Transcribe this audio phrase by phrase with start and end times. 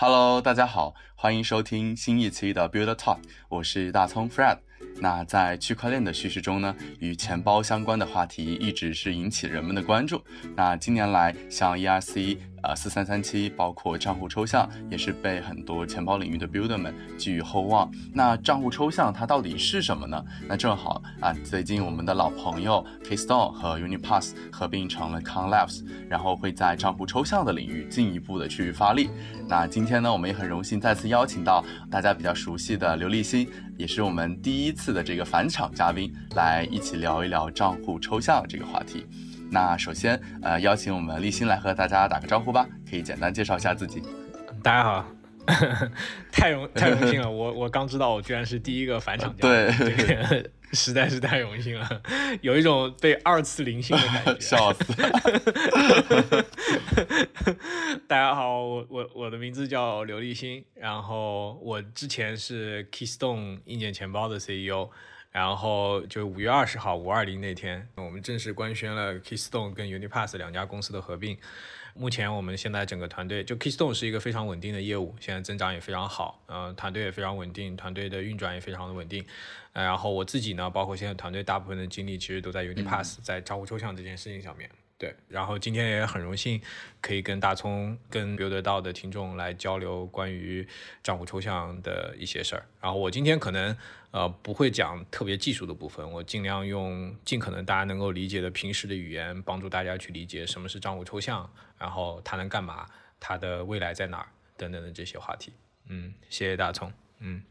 [0.00, 4.58] Hello，大家好，欢迎收听新一期的 Build Talk，我是大葱 Fred。
[5.00, 10.22] 那在区块链的叙事中呢，与钱包相关的话题一直是引起人们的关注。
[10.56, 12.38] 那近年来，像 ERC。
[12.60, 17.88] 呃，四三三七包括账户抽象，也是被很多钱包领域的 builder 们寄予厚望。
[18.12, 20.20] 那账户抽象它到底是什么呢？
[20.48, 29.08] 那正好啊，最近我们的老朋友 kestone 和 Unipass 合并成了 c o n l a b s 然后会在账户抽象的领域进一步的去发力。
[29.48, 39.06] 那今天呢，我们也很荣幸再次邀请到大家比较熟悉的刘立新，也是我们第一次的这个返场嘉宾，来一起聊一聊账户抽象这个话题。
[39.52, 44.02] 那首先，呃，邀请我们立新来和大家打个招呼吧，可以简单介绍一下自己。
[44.64, 45.06] 大家好，
[46.32, 52.02] 太荣太荣幸了，我我刚知道我居然是第一个返场嘉宾，对，实在是太荣幸了，
[52.40, 54.92] 有一种被二次灵性的感觉， 笑死。
[58.06, 64.90] 大家好，我我我的名字叫刘立新，然后我之前是 Keystone 硬件钱包的 CEO。
[65.30, 71.36] 然后就五月二十号五二零那天，我们正式官宣了 Keystone 跟 Unipass 两家公司的合并。
[71.98, 79.24] 目前我们现在整个团队，就 Keystone 是一个非常稳定的业务，现在增长也非常好，嗯，团队也非常稳定，团队的运转也非常的稳定。
[79.72, 84.68] 呃然后我自己呢，包括现在团队大部分的精力其实都在 Unipass，在账户抽象这件事情上面。
[84.96, 86.60] 对，然后今天也很荣幸
[87.00, 90.66] 可以跟大葱、跟 Build 到的听众来交流关于
[91.04, 92.66] 账户抽象的一些事儿。
[92.80, 93.76] 然后我今天可能
[94.10, 102.86] 呃不会讲特别技术的部分，我尽量用尽可能大家能够理解的平时的语言，帮助大家去理解什么是账户抽象，然后它能干嘛，
[103.20, 105.52] 它的未来在哪儿等等的这些话题。
[105.88, 106.92] 嗯，谢谢大葱。
[107.20, 107.42] 嗯，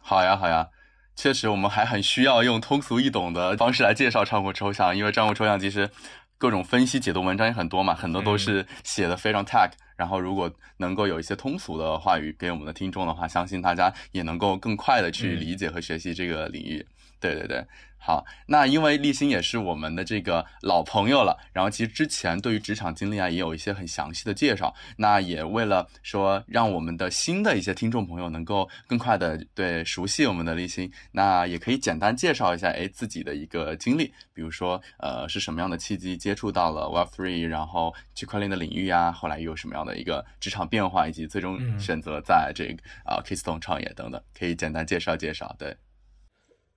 [0.00, 0.68] 好呀，好呀，
[1.14, 5.90] 确实我们还很需要用通俗易懂的方式来介绍账户抽象，因为账户抽象其实。
[6.38, 16.86] 各种分析解读文章也很多嘛，很多都是写的非常 tag、嗯然后如果能够有一些通俗的话语给我们的听众的话，相信大家也能够更快的去理解和学习这个领域。
[17.20, 17.64] 对对对。
[17.98, 45.56] 好，那因为立新也是我们的这个老朋友了，然后其实之前对于职场经历啊也有一些很详细的介绍，那也为了说让我们的新的一些听众朋友能够更快的对熟悉我们的立新，那也可以简单介绍一下哎自己的一个经历，比如说呃是什么样的契机接触到了 Web Three，然后区块链的领域啊，后来又有什么样的一个职场变化，以及最终选择在这个啊 Keystone 创业等等，可以简单介绍介绍。
[45.58, 45.76] 对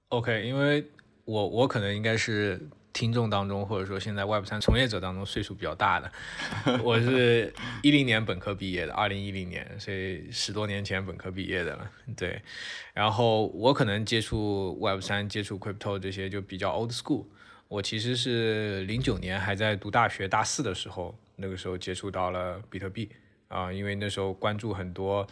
[0.09, 0.85] ，OK，因为。
[1.25, 2.59] 我我可能应该是
[2.91, 6.11] 听众当中，或者说现在 Web 三从业者当中岁数比较大的。
[6.81, 7.53] 我是
[7.83, 11.91] 一零年本科毕业的，二零一零年，所以十多年前本科毕业的了。
[12.17, 12.41] 对，
[12.95, 17.27] 然后我可能接触 Web 三、接触 Crypto 这些就比较 old school。
[17.67, 23.07] 我其实是零九年还在读大学大四的时候，那个时候接触到了比特币
[23.49, 25.27] 啊，因为那时候关注很多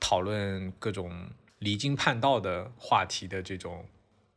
[0.00, 1.30] 讨论各种
[1.60, 3.86] 离经叛道的话题的这种。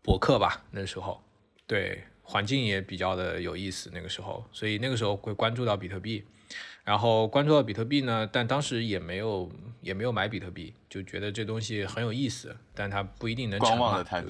[0.02, 1.22] 博客吧，那时候，
[1.68, 6.24] 对环境也比较的有意思，那个时候，所以那个时候会关注到比特币，
[6.84, 14.28] 然后关注到比特币呢，但当时也没有也没有买比特币，就觉得这东西很有意思，但它不一定能观望的态度，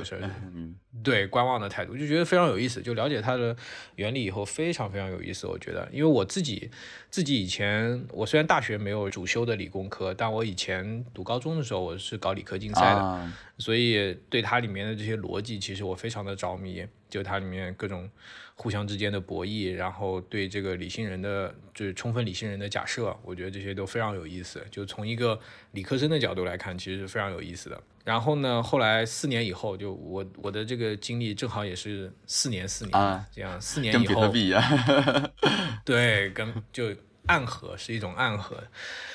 [0.56, 3.56] 嗯，对观望的态度，就觉得非常有意思，就了解它的
[3.95, 6.72] 原理以后非常非常有意思，我觉得，因为我自己
[7.09, 13.31] 自己以前我虽然大学没有主修的理工科，但我以前读高中的时候我是搞理科竞赛的。
[13.57, 18.09] 所以对它里面的这些逻辑，其实我非常的着迷，就它里面各种
[18.56, 24.66] 互相之间的博弈，然后对这个理性人的，就是充分理性人的假设，我觉得这些都非常有意思。
[24.72, 25.40] 就从一个
[25.72, 27.81] 理科生的角度来看，其实是非常有意思的。
[28.03, 34.63] 然后呢，后来四年以后，就我我的这个经历正好也是四年四年这样，四年以后，跟比特币一样，
[35.85, 36.94] 对，跟就。
[37.28, 38.58] 暗合是一种暗合。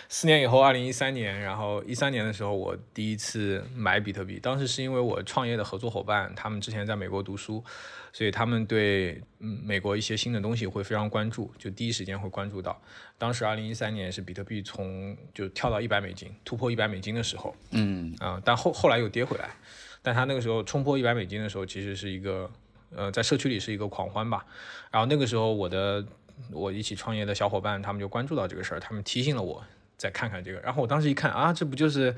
[0.08, 4.38] 四年以后，二零一三年，然后一三年的时候，我第一次买比特币。
[4.38, 7.62] 当时是因为我创业的合作伙伴，他们之前在美国读书，
[8.12, 12.80] 所以他们对嗯美国一些新的东西会非常关注，就第一时间会关注到。
[13.18, 19.50] 当时二零一三年是比特币从就跳到一百美金，突破一百美金的时候，嗯啊，但后后来又跌回来。
[20.02, 22.48] 但他那个时候冲破一百美金的时候，其实是一个
[22.94, 24.46] 呃在社区里是一个狂欢吧。
[24.92, 26.06] 然后那个时候我的。
[26.52, 29.64] 我一起创业的小伙伴，他们就关注到这个事儿，他们提醒了我
[29.96, 30.60] 再看看这个。
[30.60, 32.14] 然后我当时一看啊，这不就是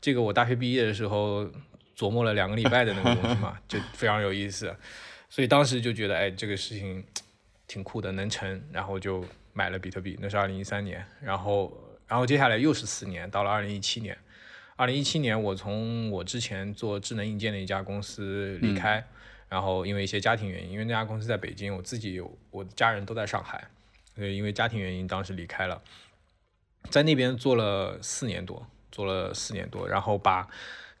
[0.00, 1.48] 这个我大学毕业的时候
[1.96, 4.74] 琢磨了两个礼拜的那个东西嘛， 就非常有意思。
[5.28, 7.04] 所以当时就觉得，哎，这个事情
[7.66, 8.62] 挺酷的，能成。
[8.72, 11.04] 然后就买了比特币，那是二零一三年。
[11.20, 11.72] 然后，
[12.06, 14.16] 然后接下来又是四年，到了二零一七年。
[14.76, 19.04] 二零一七年，我从我之前做智能硬件的一家公司离开。
[19.48, 23.68] 然后因为一些家庭原因，因为那家公司在北京，我自己有我的家人都在上海，
[24.14, 25.82] 所以因为家庭原因当时离开了。
[26.90, 30.48] 在那边做了四年多，做了四年多，然后把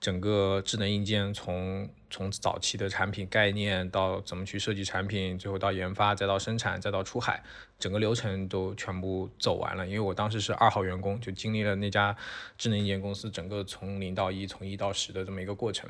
[0.00, 7.42] 整个智能硬件从从早期的产品概念到怎么去设计产品，最后到研发，再到生产，再到出海，
[7.78, 9.86] 整个流程都全部走完了。
[9.86, 12.16] 因为我当时是二号员工，就经历了那家
[12.58, 15.88] 智能硬件公司整个从零到一，从一到十的这么一个过程。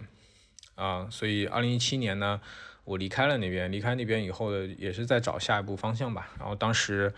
[0.76, 2.40] 啊，所以二零一七年呢，
[2.84, 6.30] 我离开了那边，离开那边以后也是在找下一步方向吧。
[6.38, 7.12] 然后当时，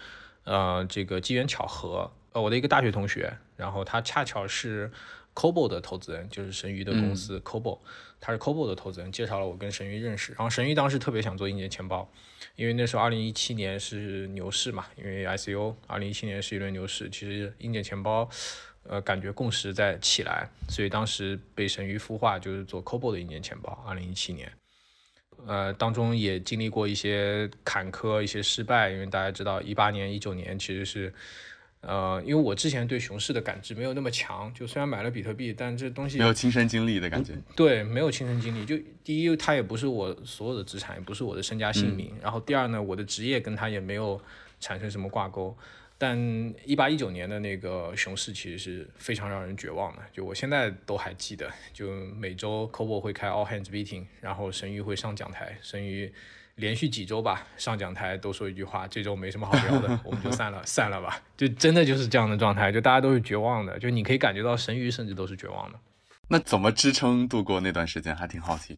[0.45, 4.91] 呃，这个机缘巧合，呃，我的一个大学同学，然后他恰巧是
[5.35, 7.81] Cobo 的投资人，就是神鱼的公司 Cobo，
[8.21, 10.33] 他是 Cobo 的投资人，介绍了我跟神鱼认识。
[10.33, 12.11] 然后神鱼当时特别想做硬件钱包，
[12.57, 18.31] 因为那时候二零一七年是牛市嘛，因为 ICO，二零一七年是一轮牛市，其实硬件钱包。
[18.85, 23.85] 呃，感觉共识在起来，所以当时被神鱼孵化，就是做 Cobo 的一年钱包。
[23.87, 24.51] 二零一七年，
[25.47, 31.13] 呃，当中也经历过一些坎坷、一些失败，因为大家知道，一八年、一九年其实是，
[31.83, 37.35] 呃，因为我之前对熊市的感知没有那么强，就虽然买了比特币，但这东西没有亲身经历的感觉。
[37.55, 38.65] 对，没有亲身经历。
[38.65, 42.17] 就第一，它也不是我所有的资产，也不是我的身家性命。
[42.23, 44.19] 然后第二呢，我的职业跟它也没有
[44.61, 45.55] 产生什么挂钩。
[46.01, 46.17] 但
[46.65, 56.13] 一八一九年的那个熊市其实是非常让人绝望的，就我现在都还记得，就每周 Cobo 会开 All Hands Meeting，然后神鱼会上讲台，神鱼
[56.55, 65.81] 连续几周吧上讲台都说一句话，这周没什么好聊的，我们就散了， 散了吧，就真的就是这样的状态，就大家都是绝望的，就你可以感觉到神鱼甚至都是绝望的。
[66.29, 68.15] 那怎么支撑度过那段时间？
[68.15, 68.77] 还挺好奇。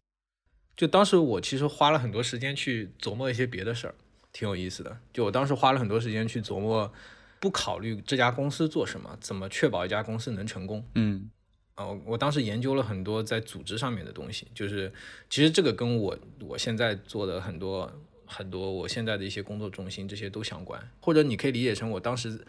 [0.75, 3.93] 就当时我其实花了很多时间去琢磨一些别的事儿。
[4.33, 6.91] 挺有意思的，就我当时花了很多时间去琢磨，
[7.39, 10.85] 不考虑这家公司做什么，怎么确保一家公司能成功。
[10.95, 11.29] 嗯，
[11.75, 14.91] 哦，我当时研究了很多在组织上面的东西，就是
[15.29, 17.91] 其实这个跟我我现在做的很多
[18.25, 22.45] 很多我现在的一些工作重心这些都相关，或者你可以理解成我当时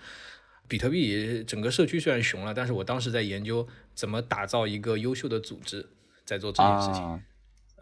[0.69, 5.89] 比特币整个社区虽然熊了，但是我当时在研究怎么打造一个优秀的组织，
[6.25, 7.23] 在做这件事情。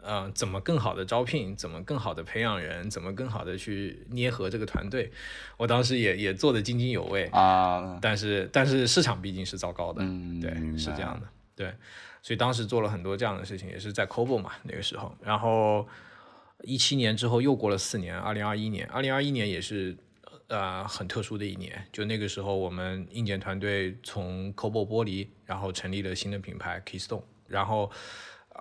[0.03, 1.55] 嗯，怎么更好的招聘？
[1.55, 2.89] 怎么更好的培养人？
[2.89, 5.11] 怎么更好的去捏合这个团队？
[5.57, 7.99] 我当时也也做的津津有味啊。
[8.01, 11.73] 但是但是市场毕竟是糟糕的，嗯，对，是这样的，对。
[12.23, 15.15] 所以当时做了很多这样的事情，也是在 Cobo 嘛那个时候。
[15.21, 15.87] 然后
[16.63, 19.95] 一七年之后又过了四年，二零二一年，二零二一年也是
[20.47, 21.79] 呃很特殊的一年。
[21.91, 27.91] 就那个时候，我们硬件团队从 Cobo 剥离，然后成立了新的品牌 Keystone，然后。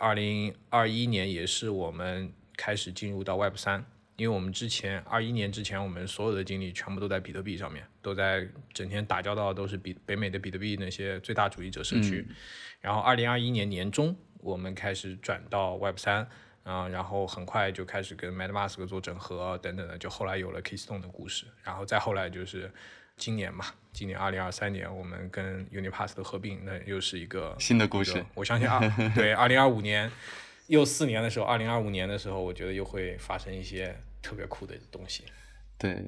[0.01, 3.85] 二零二一年也是我们开始进入到 Web 三，
[4.17, 12.27] 因为我们之前二一年之前，我们所有的精力全部都在比特币上面，都在整天打交道都是比北美的比特币那些最大主义者社区。
[12.81, 16.27] 然后二零二一年年中，我们开始转到 Web 三，
[16.63, 22.73] 啊，然后很快就开始跟 MetaMask 做整合等等的，就后来有了 Keystone 的故事，然后再后来就是。
[23.21, 28.25] 今年嘛，今年二零二三年，我们跟 Unipass 的合并，那又是一个新的故事。
[28.35, 28.81] 我相信啊，
[29.15, 30.11] 对，二零二五年
[30.69, 35.25] 又四年的时候，二零二五年的时候，我觉得又会发生一些特别酷的东西。
[35.77, 36.03] 对，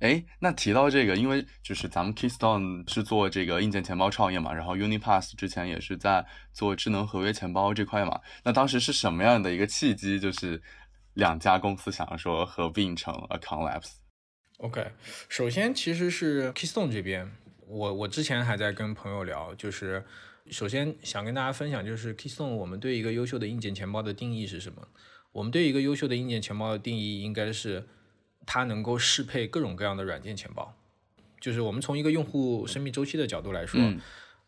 [0.00, 8.20] 哎，那提到这个，因为就是咱们 Keystone 是做这个硬件钱包创业嘛，然后 Unipass 之前也是在做智能合约钱包这块嘛。
[8.42, 10.60] 那当时是什么样的一个契机，就是
[11.14, 13.68] 两家公司想要说合并成 Account
[14.60, 14.92] Labs？OK，
[15.28, 17.30] 首先其实是 Keystone 这边，
[17.66, 20.04] 我我之前还在跟朋友聊，就是
[20.50, 24.86] 首先想跟大家分享，就是 Keystone 我们对一个优秀的硬件钱包的定义是什么？
[25.32, 27.86] 我们对一个优秀的硬件钱包的定义应该是
[28.46, 30.76] 它能够适配各种各样的软件钱包。
[31.40, 33.80] 就是我们从一个用户生命周期的角度来说，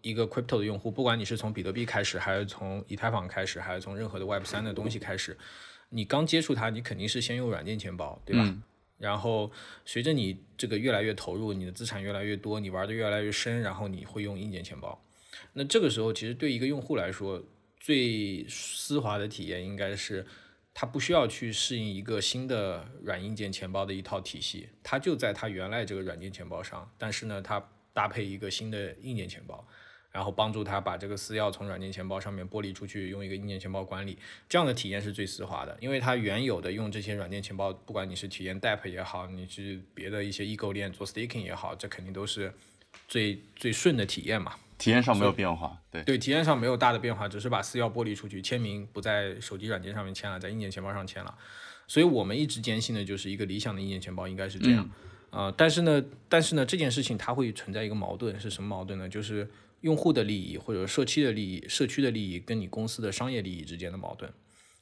[0.03, 5.39] 一个 Crypto 的用户，不管你是从比特币开始，还是从以太坊开始，还是从任何的 Web 三的东西开始，
[5.89, 8.55] 你刚接触它，你肯定是先用软件钱包，对吧？
[9.03, 9.51] 然后
[9.85, 15.05] 随着你这个越来越投入，你的资产越来越多，你玩的越来越深，然后你会用硬件钱包。
[15.55, 17.43] 那这个时候，其实对一个用户来说，
[17.81, 20.25] 最丝滑的体验应该是，
[20.73, 29.67] 他不需要去适应一个新的软硬件钱包的一套体系，他就在他原来这个软件钱包上，但是呢，他搭配一个新的硬件钱包。
[30.13, 35.77] 然后帮助他把这个私钥从软件钱包上面剥离出去，用一个硬件钱包管理，这样的体验是最丝滑的。
[35.81, 42.53] 因为它原有的用这些软件钱包，不管你是体验 DApp 也好，你是别的一些异构链做 staking 也好，这肯定都是
[43.09, 44.55] 最最顺的体验嘛。
[44.79, 51.33] 体验上没有变化，对对，体验上没有大的变化，只是把私钥剥离出去，签名不在手机软件上面签了，在硬件钱包上签了。
[51.87, 54.91] 所以我们一直坚信的就是一个理想的硬件钱包应该是这样。
[55.31, 59.09] 啊，但是呢，但是呢，这件事情它会存在一个矛盾，是什么矛盾呢？
[59.09, 59.49] 就是
[59.83, 64.33] 用户的利益或者社区的利益、社区的利益跟你公司的商业利益之间的矛盾，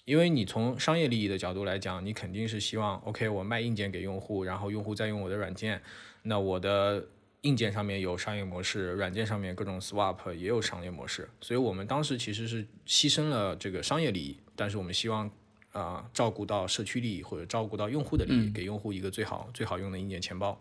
[0.04, 5.82] 因为你从商业利益的角度来讲，你肯定是希望，OK，我卖硬件给用户，然后用户再用我的软件，
[6.22, 7.08] 那我的
[7.42, 15.26] 硬件上面有商业模式，软件上面各种 swap 也有商业模式，所以我们当时其实是牺牲了这个商业利益，但是我们希望
[15.72, 20.60] 啊、呃照顾到社区利益或者照顾到用户的利益，给用户一个最好最好用的硬件钱包，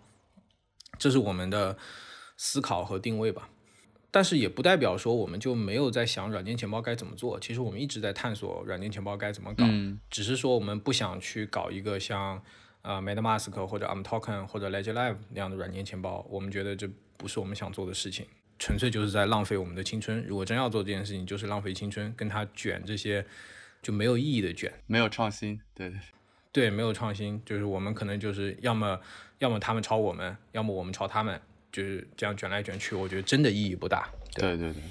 [0.98, 1.77] 这是我们的
[2.38, 3.50] 思考和定位吧。
[4.12, 7.39] 但是也不代表说我们就没有在想软件钱包该怎么做。
[7.39, 12.42] 其实我们一直在探索软件钱包该怎么搞，嗯只是说我们不想去搞一个像
[12.82, 16.25] 呃 MetaMask 或者 ArmToken 或者 Ledger Live 那样的软件钱包。
[16.30, 18.25] 我们觉得这不是我们想做的事情，
[18.58, 20.24] 纯粹就是在浪费我们的青春。
[20.25, 23.25] 如果真要做这件事情，就是浪费青春，跟他卷这些
[23.82, 24.74] 就没有意义的卷。
[24.88, 26.00] 没有创新，对对，
[26.51, 29.00] 对，没有创新，就是我们可能就是要么
[29.38, 31.39] 要么他们抄我们，要么我们抄他们，
[31.72, 34.10] 就是这样卷来卷去，我觉得真的意义不大。
[34.34, 34.82] 对对对，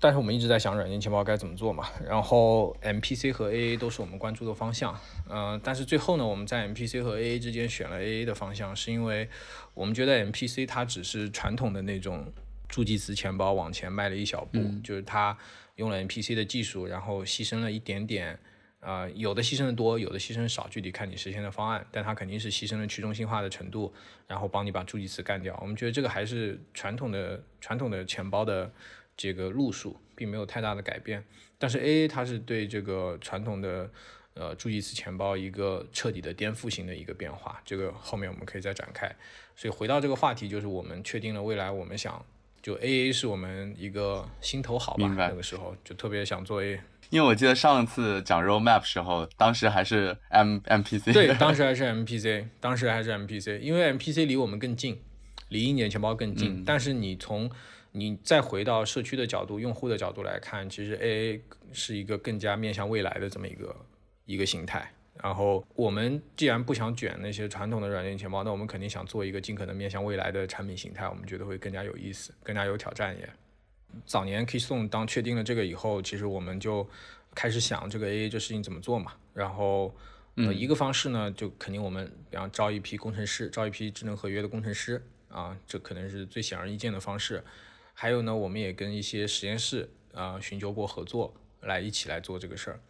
[0.00, 4.98] 但是我们一直在想软件钱包该怎么做嘛，然后 MPC 和 AA 都是我们关注的方向，
[5.30, 9.28] 嗯、但是最后呢，我们在 MPC 和 AA 之间选了 AA 的方向，是因为
[9.72, 12.32] 我们觉得 MPC 它只是传统的那种
[12.68, 15.36] 助记词钱包往前迈了一小步，就是它
[15.76, 18.38] 用了 MPC 的技术，然后牺牲了一点点。
[18.84, 23.90] 呃，有的牺牲的多，有的牺牲少，具体看你实现的方案，但它肯定是牺牲了去中心化的程度，
[24.26, 25.58] 然后帮你把助记词干掉。
[25.62, 28.70] 我们觉得这个还是传统的传统的钱包的
[29.16, 31.24] 这个路数，并没有太大的改变。
[31.58, 33.90] 但是 AA 它是对这个传统的
[34.34, 39.10] 呃助记词钱包一个彻底的颠覆性的一个变化，这个后面我们可以再展开。
[39.56, 42.22] 所以回到这个话题，就是我们确定了未来我们想
[42.60, 46.78] 就 AA 是我们一个心头好吧，那个时候就特别想做 A。
[47.14, 55.00] 因为我记得上次讲 roadmap 时候，当时还是 M MPC，对， 当时还是 MPC，当时还是 MPC，因为 MPC 离我们更近，
[55.50, 56.64] 离硬件钱包更近。
[56.66, 57.48] 但是你从
[57.92, 61.40] 你再回到社区的角度、用户的角度来看，其实 AA
[61.72, 63.76] 是一个更加面向未来的这么一个
[64.24, 64.90] 一个形态。
[65.22, 73.28] 然后我们既然不想卷那些传统的软件钱包，那我们肯定想做一个尽可能面向未来的产品形态，我们觉得会更加有意思，更加有挑战也。
[74.04, 76.88] 早年 Keystone 当确定了这个以后，其实我们就
[77.34, 79.12] 开始想这个 AA 这事情怎么做嘛。
[79.32, 79.94] 然后，
[80.36, 87.42] 呃，一个方式呢，就肯定我们比方招一批工程师，招一批智能合约的工程师啊，这可能是最显而易见的方式。
[87.92, 92.80] 还有呢，我们也跟一些实验室啊寻求过合作，来一起来做这个事儿。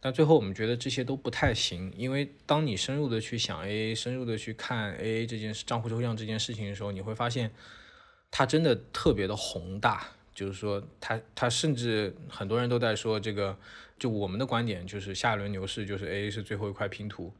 [0.00, 7.52] 但最后我们觉得这些都不太行，因为当你深入的去想 AA，深入的去看 AA 这件事、账户抽象这件事情的时候，你会发现
[8.32, 10.08] 它真的特别的宏大。
[10.34, 13.56] 就是说他他甚至很多人都在说这个，
[13.98, 17.32] 就我们的观点就是下一轮牛市就是 AA 是最后一块拼图。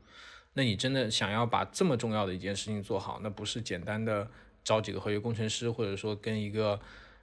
[0.55, 4.29] 那你真的想要把这么重要的一件事情做好，那不是简单的
[4.63, 6.79] 招几个合约工程师，或者说跟一个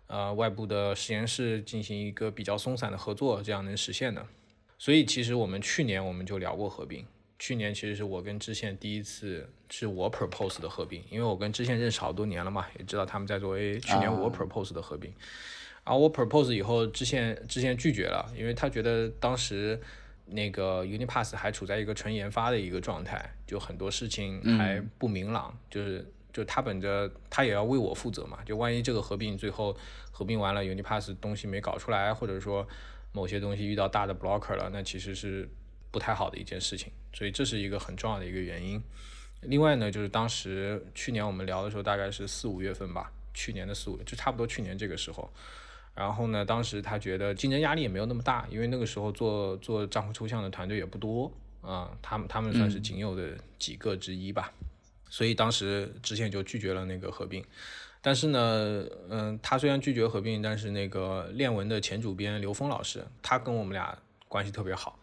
[0.07, 4.25] 呃外部的实验室进行一个比较松散的合作，这样能实现的。
[4.79, 7.05] 所以其实我们去年我们就聊过合并，
[7.37, 15.13] 去年其实是我跟知县第一次是我 propose 的合并，因为我跟知县认识好多年了嘛，也知道他们在做 A，去年我 propose 的合并，
[15.85, 19.79] 然后我 propose 以后，知县知县拒绝了，因为他觉得当时
[20.25, 29.75] 那个 Unipass 还处在一个纯研发的一个状态，就很多事情还不明朗，就是就他本着他也要为我负责嘛，就万一这个合并最后
[30.11, 32.67] 合并完了，Unipass 东西没搞出来，或者说
[33.11, 35.49] 某些东西遇到大的 blocker 了，那其实是
[35.89, 38.79] 不太好的一件事情，所以这是一个很重要的一个原因。
[39.41, 45.33] 另外呢，就是当时去年我们聊的时候，大概是四五月份吧，去年的四五，就差不多去年这个时候。
[45.99, 51.29] 然后呢，当时他觉得竞争压力也没有那么大，因为那个时候做做账户抽象的团队也不多
[51.61, 54.49] 啊、他们他们算是仅有的几个之一吧。
[55.09, 57.43] 所以当时之前就拒绝了那个合并。
[58.01, 64.97] 但是呢，嗯，他虽然拒绝合并，但是那个链文的前主编刘峰老师，他跟我们俩关系特别好。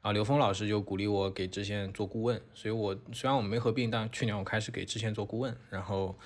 [0.00, 6.16] 啊，刘峰老师就鼓励我给知县做顾问，所以我虽然我们没合并，但去年我开始给知县做顾问，然后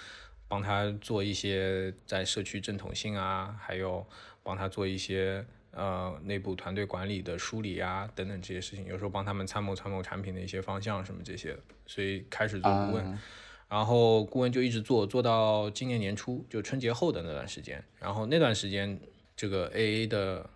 [0.51, 4.05] 帮他做一些在社区正统性啊，还有
[4.43, 13.07] 帮他做一些呃内部团队管理的梳理啊等等这些事情，有时候帮他们参谋参谋产品的一些方向什么这些，所以开始做顾问。
[13.07, 13.23] 啊
[13.71, 17.81] 然后顾问就一直做，做到今年年初，就春节后的那段时间。
[18.01, 19.01] 然后那段时间，
[19.37, 20.51] 这个 AA 的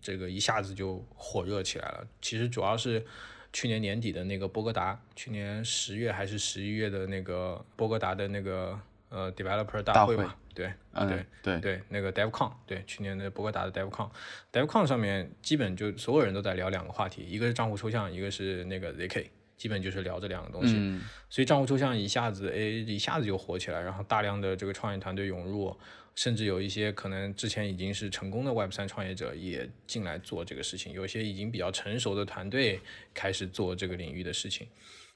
[0.00, 2.06] 这个一下子就火热起来了。
[2.20, 3.04] 其实主要是
[3.52, 8.78] 去年年底的那个波哥达，去年十月还是十一月的那个波哥达的那个
[9.12, 19.26] 呃 Developer 大会大嘛，对嗯，对对对，那个 DevCon，对，去年的博格达的 DevCon，DevCon 上面基本就所有人都在聊两个话题，一个是账户抽象，一个是那个 ZK，
[19.58, 20.74] 基本就是聊这两个东西。
[20.78, 25.74] 嗯所以账户抽象一下子，诶，一下子就火起来，然后大量的这个创业团队涌入，
[26.14, 32.80] 甚至有一些可能之前已经是成功的 Web 三创业者也进来做这个事情，有些已经比较成熟的团队
[33.14, 34.68] 开始做这个领域的事情。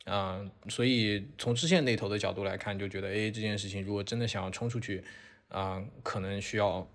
[0.08, 5.02] 嗯，所以从支线那头的角度来看，就觉得 A A，这件事情如果真的想要冲出去，
[5.48, 6.88] 啊，可能需要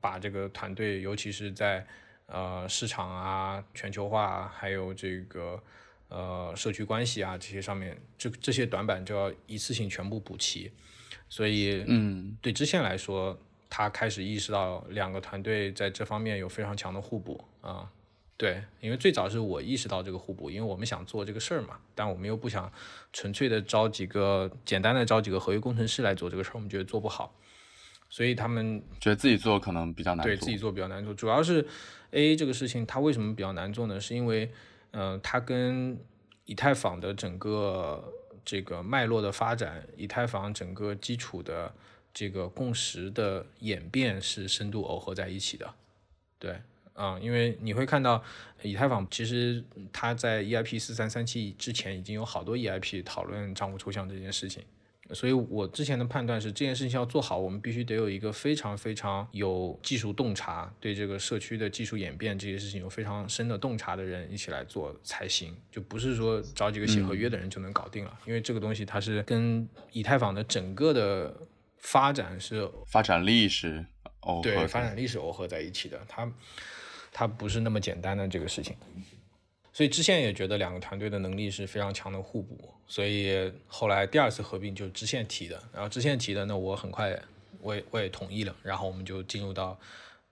[0.00, 1.86] 把这个团队，尤其是在
[2.26, 5.62] 呃市场啊、全球化，还有这个
[6.08, 10.70] 呃社区关系啊这些上面，这这些短板就要一次性全部补齐。
[11.30, 13.38] 所以，嗯，对支线来说，
[13.70, 17.90] 他开始意识到两个团队在这方面有非常强的互补啊。
[18.38, 22.72] 对，因为最早是我意识到这个互补，因为我们想做这个事儿嘛，但我们又不想
[23.12, 27.34] 纯粹的招几个简单的招几个合约工程师来做这个事儿，我们觉得做不好，
[28.08, 31.12] 所以他们觉得自己做可能比较难做，对自己做比较难做。
[31.12, 31.66] 主要是
[32.12, 34.00] A 这个事情，它为什么比较难做呢？
[34.00, 34.52] 是因为，
[34.92, 35.98] 嗯，它跟
[36.44, 38.14] 以太坊的整个
[38.44, 41.74] 这个脉络的发展，以太坊整个基础的
[42.14, 45.74] 这个共识的演变是深度耦合在一起的，
[46.38, 46.60] 对。
[46.98, 48.20] 啊，因为你会看到，
[48.62, 54.64] 以太坊其实它在 EIP 四三三七之前已经有好多 EIP 讨论账户抽象这件事情，
[55.12, 71.32] 所以我之前的判断是这件事情要做好，我们必须得有一个非常非常有技术洞察，对这个社区的技术演变这些事情有非常深的洞察的人一起来做才行，就不是说找几个写合约的人就能搞定了，因为这个东西它是跟以太坊的整个的
[71.76, 73.86] 发展是发展历史
[74.42, 76.28] 对发展历史耦合在一起的，它。
[77.18, 78.76] 它不是那么简单的这个事情，
[79.72, 87.20] 所以支线也觉得两个团队的能力是非常强的互补，所以后来第二次合并就是支线提的，然后支线提的，那我很快
[87.60, 89.76] 我也我也同意了，然后我们就进入到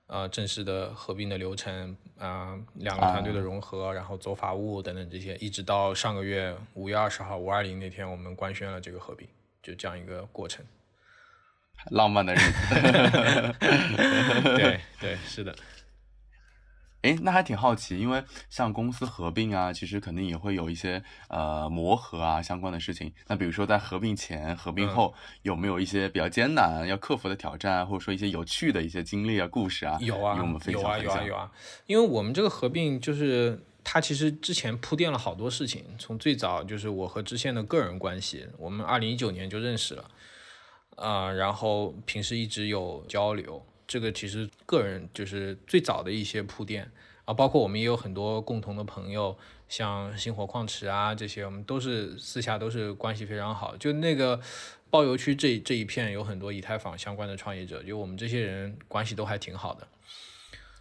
[0.06, 9.26] 呃正式的合并的流程啊，两个团队的融合，然后走法务等等这些，一直到上个月五月二十号五二零那天，我们官宣了这个合并，
[9.60, 10.64] 就这样一个过程，
[11.90, 13.54] 浪漫的日子，
[14.56, 15.52] 对对是的。
[17.06, 23.12] 哎，那还挺好奇，因为像公司合并啊，其实肯定也会有一些呃磨合啊相关的事情。
[23.28, 29.96] 那比如说在合并前、合并后，有没有一些比较艰难要克服的挑战，或者说一些有趣的一些经历啊、故事啊？
[30.00, 31.52] 有啊，我们分享有啊，有啊，有啊。
[31.86, 40.10] 因为我们这个合并就是它其实之前铺垫了好多事情，从最早就是我和知县的个人关系，我们二零一九年就认识了，
[40.96, 43.64] 啊，然后平时一直有交流。
[43.88, 46.90] 这个其实个人就是最早的一些铺垫
[47.26, 49.36] 啊，包括我们也有很多共同的朋友，
[49.68, 53.76] 像星火矿池啊这些，我们都是私下都是关系非常好。
[53.76, 54.40] 就那个
[54.90, 59.88] 包邮区这这一片有很多以太坊相关的创业者，就我们这些人关系都还挺好的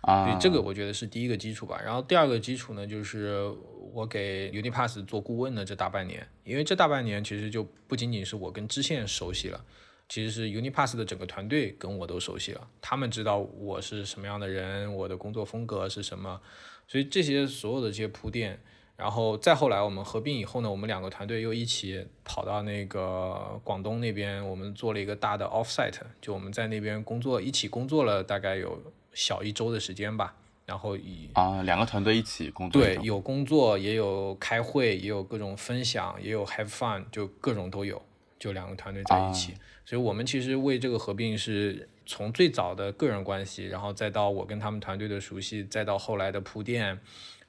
[0.02, 0.26] 啊。
[0.26, 1.82] 对，这个我觉得是第一个基础吧。
[1.84, 3.52] 然后第二个基础呢，就是
[3.92, 9.66] 我给 Unipass 做顾问的这大半年，因为这大半年其实就不仅仅是我跟支线熟悉了。
[10.08, 16.40] 其实是 Unipass 的整个团队跟我都熟悉了，他们知道我是什么样的人，我的工作风格是什么，
[16.88, 18.60] 所以这些所有的这些铺垫，
[18.96, 28.80] 然后再后来我们合并以后呢，我们两个团队又一起跑到那个广东那边，我们做了一个大的 offsite，就我们在那边工作，一起工作了大概有
[29.12, 30.36] 小一周的时间吧，
[30.68, 38.02] 然后以啊两个团队一起工作，对，有工作也有开会，也有各种分享，也有 have fun，就各种都有，
[38.38, 39.56] 就两个团队在一起。
[39.86, 47.00] 所以我们其实为这个合并是从最早的个人关系，然后再到我跟他们团队的熟悉，再到后来的铺垫，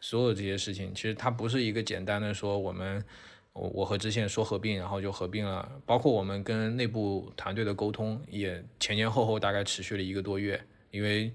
[0.00, 3.02] 所有这些事情，其实它不是一个简单的说我们
[3.54, 5.66] 我我和知县说合并，然后就合并了。
[5.86, 11.32] 包括我们跟内部团队的沟通，也前前后后大概持续了一个多月，因为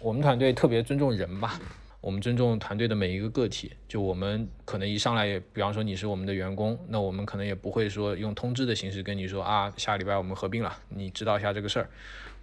[0.00, 1.60] 我们团队特别尊重人吧。
[2.00, 11.90] 我们尊重团队的每一个个体，就我们可能一上来也，比方说你是我们的员工，那我们可能也不会说用通知的形式跟你说啊，下礼拜我们合并了，你知道一下这个事儿。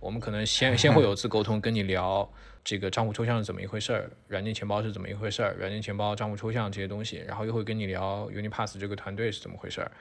[0.01, 2.29] 我们可能先先会有次沟通，跟你聊
[2.65, 9.91] 这个账户抽象是怎么一回事儿，软件钱包是怎么一回事儿，软件钱包账户抽象这些东西，然后又会跟你聊 Unipass 这个团队是怎么回事儿。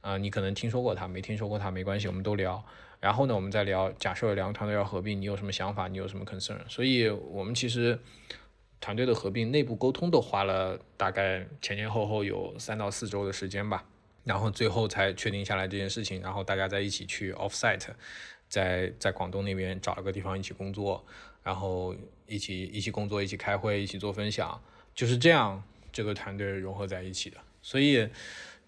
[0.00, 2.64] 啊，你可能听说过他，没听说过他没关系，我们都聊。
[3.00, 5.88] 然后呢，我们再聊，假设两个团队要合并，你有什么想法？
[5.88, 6.58] 你有什么 concern？
[6.68, 7.98] 所以我们其实。
[8.82, 13.86] 团队的合并，内部沟通都花了大概前前后后有三到四周的时间吧，
[14.24, 17.86] 然后最后才确定下来这件事情，然后大家再一起去 offsite，
[18.48, 21.04] 在在广东那边找了个地方一起工作，
[21.44, 21.94] 然后
[22.26, 24.60] 一起一起工作，一起开会，一起做分享，
[24.96, 27.36] 就是这样这个团队融合在一起的。
[27.62, 28.08] 所以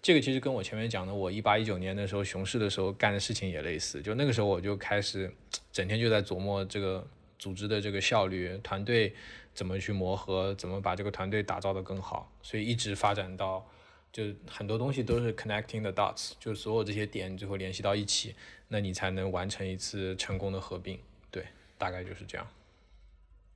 [0.01, 5.29] 这个其实跟我前面讲的，我一八一九年的时候熊市的时候干的事情也类似，就那个时候我就开始
[5.73, 7.05] 整天就在琢磨这个
[7.37, 9.13] 组织的这个效率，团队。
[9.55, 10.53] 怎么去磨合？
[10.53, 12.29] 怎么把这个团队打造的更好？
[12.43, 13.65] 所以一直发展到，
[14.11, 18.35] 就很多东西都是 connecting the dots，就是所有这些点最后联系到一起，
[18.67, 20.99] 那你才能完成一次成功的合并。
[21.31, 21.45] 对，
[21.77, 22.45] 大概就是这样。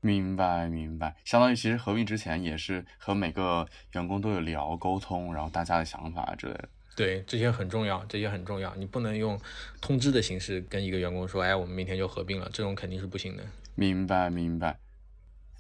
[0.02, 1.14] 明白，明白。
[1.26, 6.70] 相当于其实合并之前也是和每个员工都有聊沟通，然后大家的想法之类的。
[6.96, 8.74] 对，这些很重要，这些很重要。
[8.76, 9.40] 你不能用
[9.82, 13.44] 通知的形式跟一个员工说，哎，我们明天就合并了，这种肯定是不行的。
[13.76, 14.78] 明白，明白。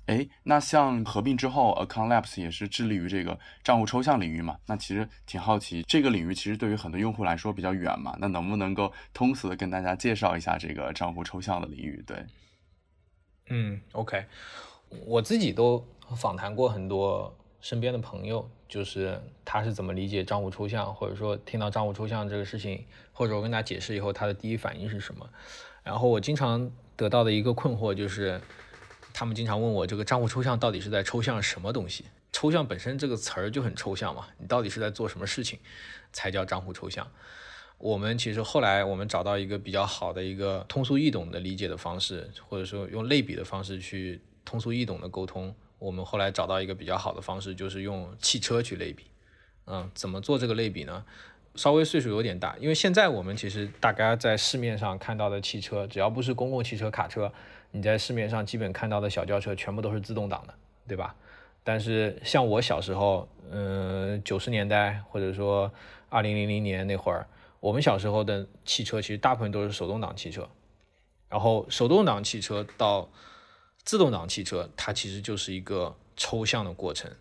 [0.09, 4.57] 哎，那像合并之后，Account Labs 也是致力于这个账户抽象领域嘛？
[4.65, 8.17] 那其实挺好奇，这个领域其实对于很多用户来说比较远嘛？
[8.19, 12.03] 那能不能够通俗的跟大家介绍一下这个账户抽象的领域？
[12.07, 12.25] 对，
[13.49, 14.25] 嗯，OK，
[15.05, 25.29] 我自己都访谈过很多身边的朋友，就是他是怎么理解账户抽象，或者说听到账户抽象这个事情，或者我跟他解释以后，他的第一反应是什么？
[25.83, 28.41] 然后我经常得到的一个困惑就是。
[29.13, 32.05] 他们经常问我，这个账户抽象到底是在抽象什么东西？
[32.31, 35.59] 抽象本身这个词儿就很抽象嘛，你到底是在做什么事情
[36.13, 37.05] 才叫账户抽象？
[37.79, 45.55] 我们其实后来我们找到一个比较好的一个通俗易懂的理解的方式，或者说用类比的方式去通俗易懂的沟通。
[45.79, 49.05] 我们后来找到一个比较好的方式，就是用汽车去类比。
[49.65, 51.05] 嗯，怎么做这个类比呢？
[51.55, 57.31] 稍微岁数有点大，因为现在我们其实大家在市面上看到的汽车，只要不是公共汽车、卡车。
[57.71, 60.53] 你在市面上基本看到的小轿车全部都是自动挡的，
[60.87, 61.15] 对吧？
[61.63, 65.71] 但是像我小时候，嗯，九十年代或者说
[66.09, 67.27] 二零零零年那会儿，
[67.59, 70.49] 我们小时候的汽车其实大部分都是手动挡汽车。
[71.29, 73.07] 然后手动挡汽车到
[73.83, 77.11] 自动挡汽车，它其实就是一个抽象的过程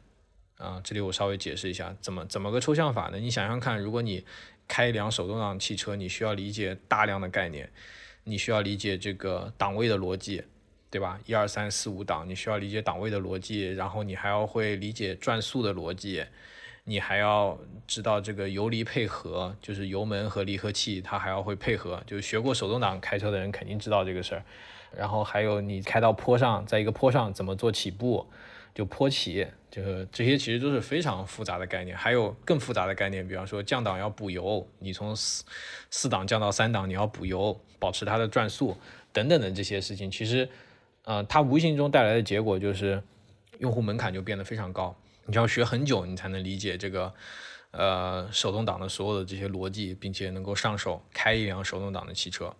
[0.56, 0.80] 啊。
[0.82, 3.18] 这里我稍微解释一下，怎么怎么个抽象法呢？
[3.18, 4.24] 你想想看，如果你
[4.66, 7.70] 开一辆手动挡汽车，你需要理解大量的概念。
[8.28, 10.42] 你需要理解这个档位的逻辑，
[10.90, 11.18] 对吧？
[11.24, 16.22] 一二三四五档，你需要理解档位的逻辑，然后你还要会理解转速的逻辑，
[16.84, 22.02] 你还要知道这个油离配合，就是油门和离合器它还要会配合。
[22.06, 24.42] 就是学过手动挡开车的人肯定知道这个事儿。
[24.96, 28.26] 然后还有你开到坡上，在一个坡上怎么做起步，
[28.78, 31.96] 就坡起，就是这些其实都是非常复杂的概念。
[31.96, 35.44] 还有更复杂的概念，比方说降档要补油，你从四
[35.90, 37.60] 四档降到三档，你要补油。
[37.80, 38.76] 保持它的转速
[39.12, 40.48] 等等的这些事情，其实，
[41.04, 43.02] 呃，它无形中带来的结果就是
[43.58, 44.96] 用户门槛就变得非常高。
[45.26, 47.12] 你要学很久，你才能理解这个，
[47.70, 52.54] 呃，手动挡的所有的这些逻辑，并且能够上手开一辆手动挡的汽车。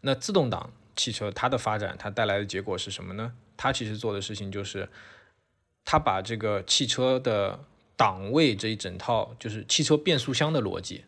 [0.00, 3.32] 那自动挡汽车它的发展，它带来的结果是什么呢？
[3.56, 4.88] 它其实做的事情就是，
[5.84, 7.58] 它把这个汽车的
[7.96, 11.04] 档位这一整套，就是汽车变速箱的逻辑。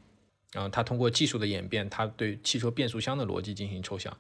[0.52, 4.14] 然后他通过技术的演变，他对汽车变速箱的逻辑进行抽象。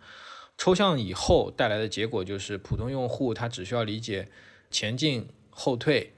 [0.56, 4.28] 抽象以后带来的结果就是，普通用户他只需要理解
[4.70, 6.14] 前进、后退、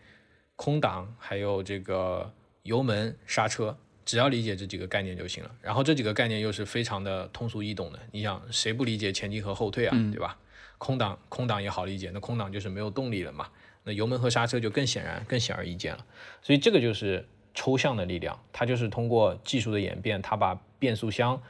[0.54, 5.50] 空档，还有这个油门、刹车，只要理解这几个概念就行了。
[5.60, 7.98] 然后这几个概念又是非常的通俗易懂的。
[8.12, 9.96] 你想，谁不理解前进和后退啊？
[10.12, 10.38] 对吧？
[10.78, 13.48] 空档，空档也好理解，那空档就是没有动力了嘛。
[13.84, 16.04] 那油门和刹车就更显然、更显而易见了。
[16.42, 17.26] 所以这个就是。
[17.56, 21.40] 抽象的力量，它就是通过技术的演变，它把变速箱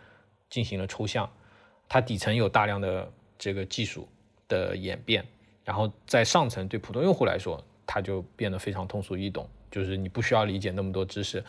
[0.51, 1.27] 进行了抽象，
[1.89, 4.07] 它底层有大量的这个技术
[4.47, 5.25] 的演变，
[5.65, 11.43] 然后在上层对普通用户来说，它就变得非常通俗易懂，就是你不需要理解那么多知识，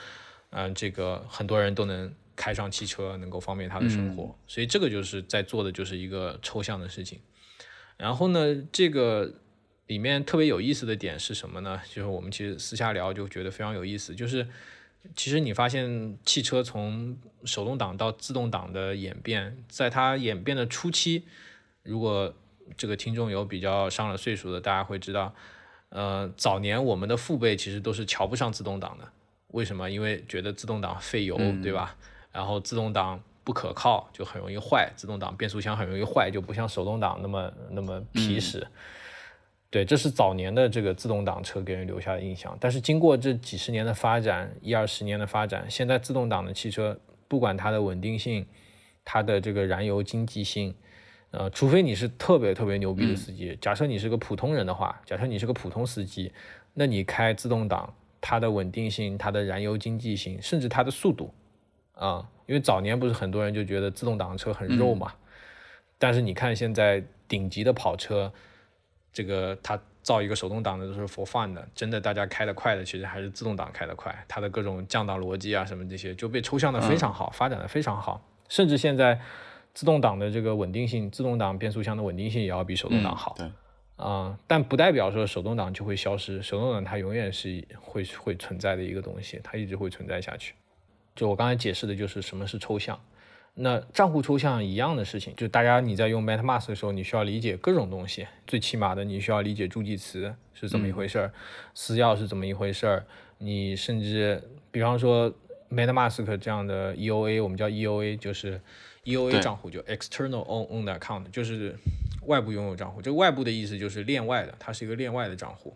[0.51, 7.19] 嗯，这个很多人都能开上汽车，能够方便他的生活，所以这个就是在做的就是一个抽象的事情，
[7.97, 9.33] 然后呢，这个。
[9.87, 11.79] 里面特别有意思的点是什么呢？
[11.87, 14.15] 就是我们其实私下聊就觉得非常有意思。
[14.15, 14.47] 就是
[15.15, 21.23] 其实你发现汽车从手动挡到自动挡的演变，在它演变的初期，
[21.83, 22.33] 如果
[22.75, 25.33] 这个听众有比较上了岁数的，大家会知道，
[25.89, 29.07] 呃，早年我们的父辈其实都是瞧不上自动挡的。
[29.49, 29.89] 为什么？
[29.89, 31.95] 因为觉得自动挡费油，对吧？
[32.31, 34.91] 然后自动挡不可靠，就很容易坏。
[34.97, 38.65] 自动挡变速箱很容易坏，就不像手动挡那么那么皮实。
[39.75, 42.57] 对，这是早年的这个自动挡车给人留下的印象。
[42.61, 48.45] 但是经过这几十年的发展，一二十年的发展，现在自动挡的汽车，不管它的稳定性，
[49.03, 50.73] 它的这个燃油经济性，
[51.31, 56.31] 呃，除非你是特别特别牛逼的司机，假设你是个普通人的话，假设你是个普通司机，
[56.73, 61.33] 那你开自动挡，它的稳定性、它的燃油经济性，甚至它的速度，
[61.95, 65.11] 啊，因为早年不是很多人就觉得自动挡车很肉嘛，
[65.99, 68.31] 但是你看现在顶级的跑车。
[69.15, 79.17] 这个它造一个手动挡的都是 for fun 的，真的大家开得快的其实还是自动挡开得快，它的各种降档逻辑啊什么这些就被抽象的非常好，发展的非常好，甚至现在
[79.73, 83.35] 自动挡的这个稳定性，自动挡变速箱的稳定性也要比手动挡好。
[83.37, 83.49] 对，
[83.95, 90.53] 啊，但不代表说手动挡就会消失，手动挡它永远是会会存在的一个东西，它一直会存在下去。
[91.15, 92.99] 就我刚才解释的就是什么是抽象。
[93.55, 101.33] 那账户抽象一样的事情，就大家你在用 MetaMask 的时候，你需要理解各种东西，最起码的你需要理解助记词是怎么一回事儿，
[101.73, 103.05] 私钥是怎么一回事儿，
[103.37, 104.41] 你甚至
[104.71, 105.33] 比方说
[105.71, 108.59] MetaMask 这样的 EOA，我们叫 EOA，就是
[109.05, 111.75] EOA 账户，就 External Own Owned Account，就是
[112.25, 113.01] 外部拥有账户。
[113.01, 115.75] 这个外部的意思就是链外的，它是一个链外的账户。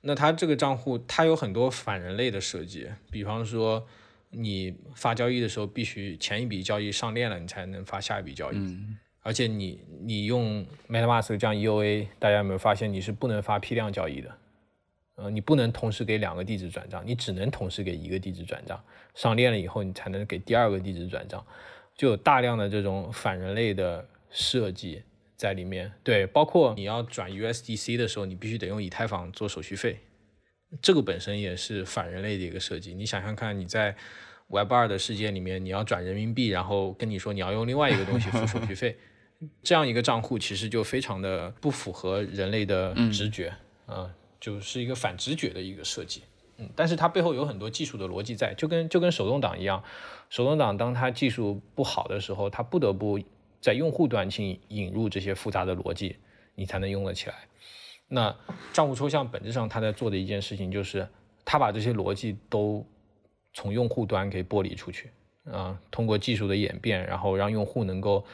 [0.00, 3.86] 那它这个账户，它有很多反人类的设计，比方说，
[4.30, 8.56] 你发交易的时候，必须前一笔交易上链了，你才能发下一笔交易。
[8.56, 14.38] 嗯，而且你你用 MetaMask 这样 EOA，大家有没有发现你是不能发批量交易的？
[15.16, 18.82] 呃，你不能同时给两个地址转账，你只能同时给一个地址转账。
[19.14, 21.44] 上链了以后，你才能给第二个地址转账，
[21.96, 25.02] 就有大量的这种反人类的设计。
[25.36, 30.00] 在里面，对，包括你要转 USDC 的时候，你必须得用以太坊做手续费，
[30.80, 32.94] 这个本身也是反人类的一个设计。
[32.94, 33.96] 你想想看，你在
[34.48, 38.96] Web 二的世界里面，你要转人民币，然后跟你说你要用另外一个东西付手续费，
[39.62, 43.52] 这样一个账户其实就非常的不符合人类的直觉，
[43.86, 46.22] 啊，就是一个反直觉的一个设计。
[46.56, 49.82] 嗯，但是它背后有很多技术的逻辑在，就跟就跟手动挡一样，
[50.28, 53.18] 手动挡当它技术不好的时候，它不得不。
[53.60, 56.14] 在用户端去引入这些复杂的逻辑，
[56.54, 57.34] 你才能用得起来。
[58.08, 58.34] 那
[58.72, 61.06] 账户抽象本质上他在做的一件事情就是，
[61.44, 62.86] 他把这些逻辑都
[63.52, 65.10] 从用户端给剥离出去
[65.44, 68.24] 啊，通过技术的演变，然后让用户能够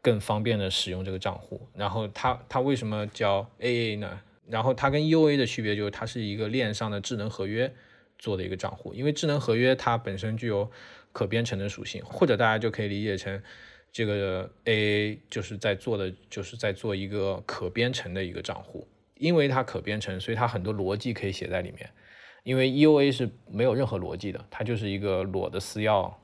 [0.00, 1.60] 更方便的使用这个账户。
[1.74, 4.20] 然后它它为什么叫 AA 呢？
[4.48, 7.72] 然后它跟 EOA 的区别就是它是一个链上的智能合约
[8.18, 10.70] 做的一个账户，因为智能合约它本身具有
[11.12, 13.42] 可编程的属性，或者大家就可以理解成。
[13.92, 21.90] 这个 AA 就是在做的，就是在做一个可编程的一个账户，因为它可编程，所以它很多逻辑可以写在里面。
[22.44, 26.14] 因为 EOA 是没有任何逻辑的，它就是一个裸的私钥、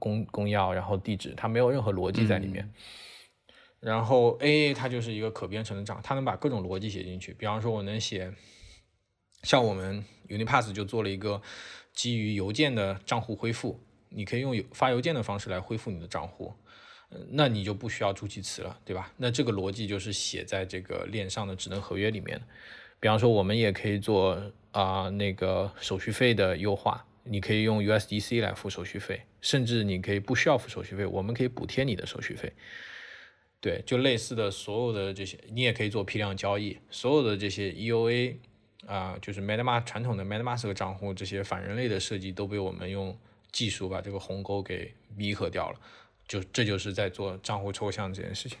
[0.00, 2.68] 公公钥，然后地址，它没有任何逻辑在里面。
[3.78, 7.32] 然后 AA 它就是一个可编程的账，它能把各种逻辑写进去。
[7.32, 8.32] 比方说，我能写，
[9.44, 11.40] 像我们 Unipass 就做了一个
[11.94, 16.54] 基于邮件的账户恢复，你可以用邮发邮件的方式来恢复你的账户。
[17.30, 19.12] 那你就不需要助记词了，对吧？
[19.16, 22.40] 那这个逻辑就是写在这个链上的智能合约里面。
[23.00, 32.52] 比方说，我们也可以做啊那个手续费的优化，你可以用 USDC 来付手续费，甚至你可以不需要付手续费，我们可以补贴你的手续费。
[33.60, 38.36] 对，就类似的所有的这些，你也可以做批量交易，所有的这些 EOA
[38.86, 43.16] 啊，就是 MetaMask 传统的 MetaMask 账户这些反人类的设计都被我们用
[43.50, 45.80] 技术把这个鸿沟给弥合掉了。
[46.28, 48.58] 就这就是在做账户抽象这件事情。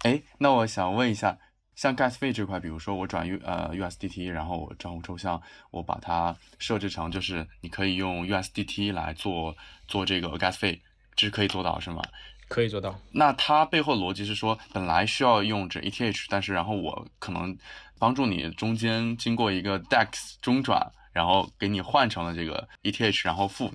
[0.00, 1.38] 哎，那我想问一下，
[1.76, 5.40] 像 Gas 费这块，比如说我转 U 呃 USDT，然后我账户抽象，
[5.70, 9.54] 我把它设置成就是你可以用 USDT 来做
[9.86, 10.82] 做这个 Gas 费，
[11.14, 12.02] 这是可以做到是吗？
[12.48, 12.98] 可以做到。
[13.12, 17.56] 那它背后逻辑是说，本来需要用这 ETH，但是然后我可能
[17.98, 23.72] 帮助你中间经过一个 DEX 中转，然后给你换成了这个 ETH，然后付。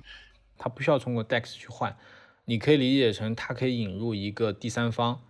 [0.58, 1.96] 它不需要通过 DEX 去换。
[2.46, 5.20] 你可以理解成，它可以引入一个第三方，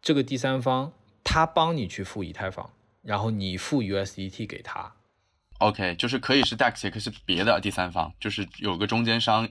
[0.00, 0.92] 这个第三方
[1.24, 2.70] 他帮你去付以太坊，
[3.02, 4.94] 然后你付 USDT 给他。
[5.58, 9.48] OK，就是可以是 DEX，也可以是别的第三方，就是有个中间商。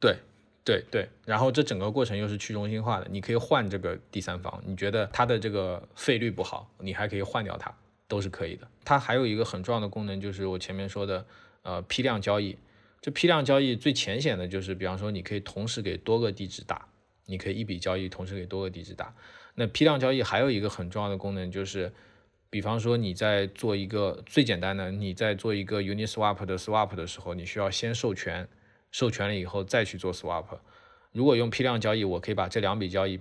[0.00, 0.18] 对，
[0.64, 1.08] 对对。
[1.24, 7.72] 然后这整个过程又是去中心化的，你可以换这个第三方，你觉得它的这个费率不好，你还可以换掉它，
[8.08, 8.66] 都是可以的。
[8.84, 11.24] 它还有一个很重要的功能，就是我前面说的，
[11.62, 12.58] 呃，批量交易。
[13.04, 16.88] 这批量交易最浅显的就是，比方说，你可以同时给多个地址打，
[17.26, 19.14] 你可以一笔交易同时给多个地址打。
[19.56, 21.92] 那批量交易还有一个很重要的功能就是，
[22.48, 28.48] 比方说你在做一个最简单的，你在做一个 Uniswap 的 Swap 的时候，你需要先授权，
[28.90, 30.46] 授权了以后再去做 Swap。
[31.12, 33.20] 如果用批量交易，我可以把这两笔交易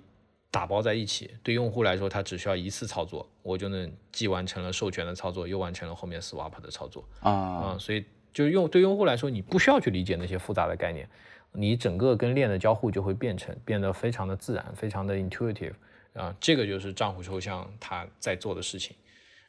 [0.50, 8.06] 打包在一起，对用户来说，他只需要一次操作，我就能既完成了授权的操作，又完成了后面 Swap 的操作啊，所以。
[8.34, 11.08] 就是用对用户来说，你不需要去理解那些复杂的概念，
[11.52, 15.74] 你整个跟链的交互就会变成变得非常的自然，非常的 intuitive
[16.14, 18.96] 啊，这个就是账户抽象它在做的事情，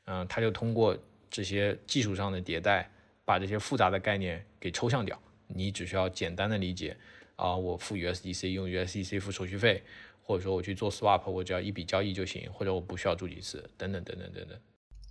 [0.04, 0.96] 嗯，它就通过
[1.30, 2.88] 这些技术上的迭代，
[3.24, 6.96] 把这些复杂的概念给抽象掉，你只需要简单的理解
[7.36, 9.82] 啊，我付 USDC 用 USDC 付手续费，
[10.22, 14.58] 或者说我去做 swap，我只要一笔交易就行，或者我不需要助记词，等等等等等等。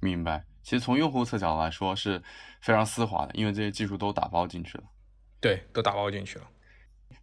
[0.04, 0.44] 明白。
[0.62, 2.22] 其实从用户侧角度来说是
[2.62, 4.84] 非常丝滑的，因为这些技术都打包进去了。
[5.40, 6.46] 对，都打包进去了。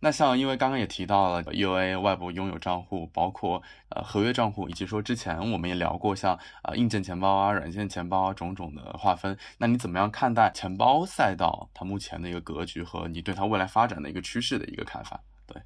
[0.03, 9.37] 那像因为刚刚也提到了 EOA 外部拥有账户，包括呃合约账户，以及说之前我们也聊过像呃硬件钱包啊、软件钱包啊种种的划分。
[9.59, 15.21] 那你怎么样看待钱包赛道它目前的一个格局和你对它未来发展的一个趋势的一个看法？
[15.47, 15.61] 对，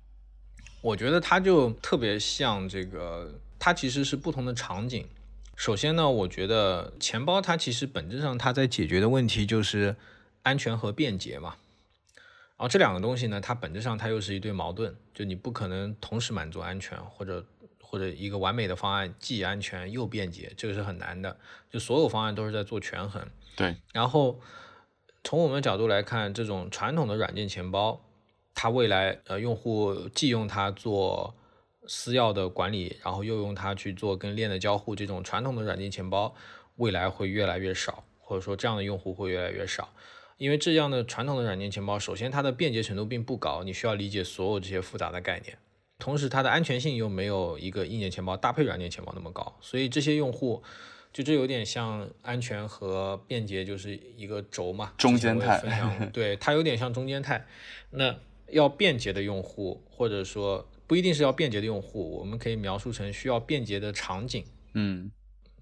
[0.80, 5.06] 我觉得它就特别像这个，它其实是不同的场景。
[5.56, 9.96] 首先呢，我觉得钱包它其实本质上它在解决的问题就是
[10.42, 11.56] 安全和便捷嘛。
[12.56, 17.44] 然后这两个东西呢，它本质上它又是一对矛盾，就你不可能同时满足安全或者
[17.80, 21.36] 或者一个完美的方案既安全又便捷，这个是很难的。
[21.70, 23.26] 就所有方案都是在做权衡。
[23.56, 23.76] 对。
[23.92, 24.40] 然后
[25.22, 28.00] 从我们的角度来看，这种传统的软件钱包，
[28.54, 31.34] 它未来呃用户既用它做
[31.86, 36.34] 私钥的管理，然后又用它去做跟链的交互，这种传统的软件钱包
[36.76, 39.92] 未来会越来越少，或者说这样的用户会越来越少。
[40.36, 45.56] 因为这样的传统的软件钱包，首先它的便捷程度并不高，你需要理解所有这些复杂的概念，
[45.98, 50.60] 同时它的安全性又没有一个硬件钱包搭配软件钱包那么高，所以这些用户
[51.12, 57.46] 就这有点像安全和便捷就是一个轴嘛，中间态，对，它有点像中间态。
[57.90, 58.16] 那
[58.48, 64.44] 要便捷的用户，或者说不一定是要便捷的用户，我们可以描述成需要便捷的场景，
[64.74, 65.10] 嗯，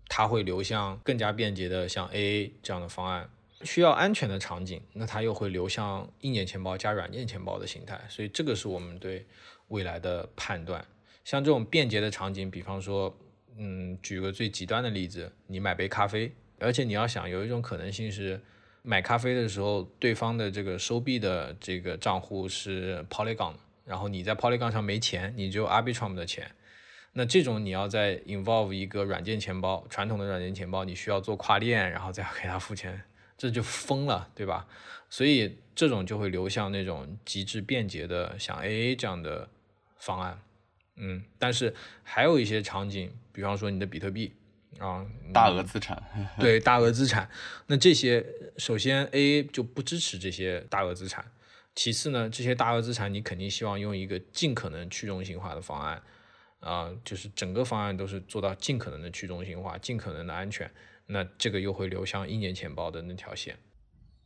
[0.08, 3.30] 它会流向更加便捷的像 AA 这样的方案。
[3.64, 9.24] 需要安全的场景，那它又会流向硬件钱包加软件钱包的形态，所以这个是我们对
[9.68, 10.85] 未来的判断。
[11.24, 13.16] 像这种便捷的场景，比方说，
[13.56, 18.40] 嗯，举个最极端的例子，你买杯咖啡，而且你要想有一种可能性是，
[18.82, 23.54] 买咖啡的时候，对方的这个收币的这个账户是 Polygon，
[23.92, 26.50] 然后你在 Polygon 上没钱，你只有 Arbitrum 的钱，
[27.12, 33.02] 那这种你要在 involve 一个软件钱包，传统的软件钱包，你需要做跨链，然后再给他付钱。
[33.37, 34.66] 这就疯了，对吧？
[35.11, 39.46] 所以这种就会流向那种极致便捷的，像 AA 这样的
[39.98, 40.40] 方案。
[40.96, 44.33] 嗯，但是还有一些场景，比方说你的比特币
[44.78, 46.02] 啊，大额资产，
[46.40, 47.28] 对大额资产。
[47.66, 48.24] 那这些
[48.57, 51.22] 首先 AA 就不支持这些大额资产，
[51.74, 56.02] 其次呢，这些大额资产你肯定希望用一个尽可能去中心化的方案
[56.61, 60.70] 啊，就是整个方案都是做到尽可能的去中心化，尽可能的安全。
[61.06, 63.56] 那这个又会流向一年钱包的那条线。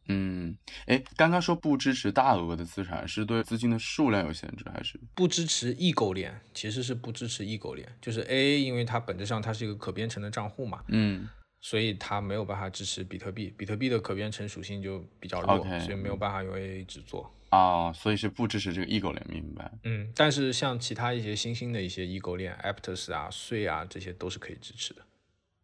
[0.09, 0.57] 嗯，
[0.87, 6.41] 哎，刚刚说不支持大额的资产，是对资金的数量有限制，还是不支持异构链？
[6.55, 11.29] 其实是不支持异构链，就是 A，因为它本质上它是一个可编程的账户嘛，嗯，
[11.61, 17.33] 所以它没有办法支持比特币，比特币的可编程属性就比较弱，所以没有办法用 A 制作。
[17.51, 19.71] 啊，所以是不支持这个异构链，明白？
[19.85, 25.03] 嗯，但是像其他一些新兴的一些异构链，Aptos 啊、税啊这些都是可以支持的。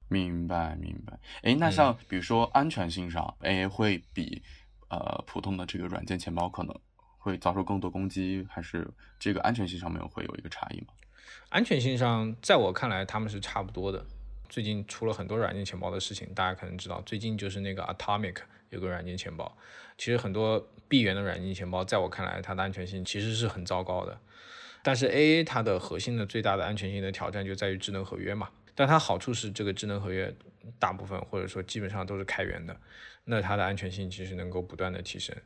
[0.08, 4.42] 明白明白，哎，那像比如说安全性上，AA 会比
[4.88, 6.78] 呃普通的这个软件钱包可能
[7.18, 8.86] 会遭受更多攻击，还是
[9.18, 10.88] 这个安全性上面会有一个差异吗？
[11.48, 14.04] 安全性上，在我看来他们是差不多的。
[14.48, 18.36] 最近出了很多软件钱包的事情，大家可能知道，最近就是那个 Atomic
[18.72, 19.56] 有个软件钱包，
[19.96, 24.18] 其实很多闭源的软件钱包，在我看来它的安全性其实是很糟糕的。
[24.82, 28.50] 但是 AA 它的核心的最大的安全性的挑战就在于智能合约嘛。
[28.74, 30.34] 但它好处是，这个智能合约
[30.78, 32.74] 大部分或者说基本上都是开源的，
[33.24, 35.36] 那它的安全性其实能够不断的提升，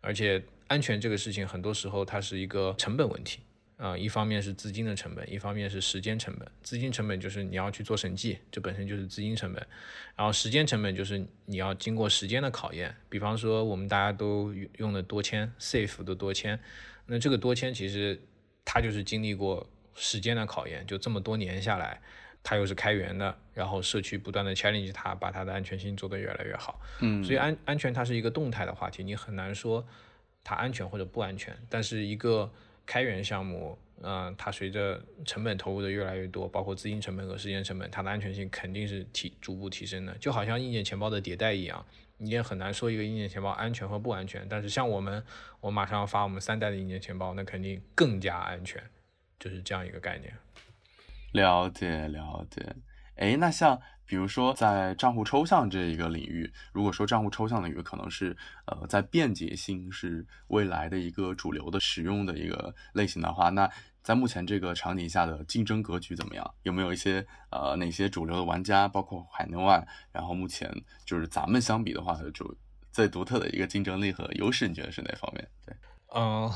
[0.00, 3.40] 而且安全这个事情很多时候它是一个成本问题
[3.80, 6.46] 啊，一方面是资金的成本，一方面是时间成本。
[6.62, 9.66] 资金成本就是你要去做审计，这本身就是资金成本，
[10.14, 12.94] 然后时间成本就是你要经过时间的考验。
[13.08, 16.60] 比方说我们大家都用的多签，Safe 的多签，
[17.06, 18.20] 那这个多签其实
[18.66, 22.02] 它就是经历过时间的考验，就这么多年下来。
[22.42, 26.80] 它又是开源的，然后社区不断的 challenge 它，把它的安全性做得越来越好。
[27.00, 29.86] 嗯，所以安安全它是一个动态的话题，你很难说
[30.42, 31.54] 它安全或者不安全。
[31.68, 32.50] 但是一个
[32.90, 40.12] 开源项目，嗯，它随着成本投入的越来越多，包括资金成本和时间成本，它的安全性肯定是提逐步提升的。
[40.18, 41.86] 就好像硬件钱包的迭代一样，
[42.18, 44.44] 你也很难说一个硬件钱包安全和不安全。
[44.50, 45.22] 但是像我们，
[45.60, 48.82] 我马上要发我们三代的硬件钱包，那肯定更加安全，
[49.38, 50.34] 就是这样一个概念。
[51.30, 52.74] 了解了解，
[53.14, 63.70] 哎，那像比如说在账户抽象这一个领域，如果说账户抽象领域可能是呃在便捷性是未来的一个主流的使用的一个类型的话，那
[64.02, 66.54] 在目前这个场景下的竞争格局怎么样？
[66.64, 70.68] 有没有一些呃哪些主流的玩家，包括海内外，然后目前
[71.04, 72.56] 就是咱们相比的话，就
[72.90, 75.48] 最独特的一个竞争力和优势，你觉得是哪方面？
[75.64, 75.76] 对，
[76.16, 76.52] 嗯。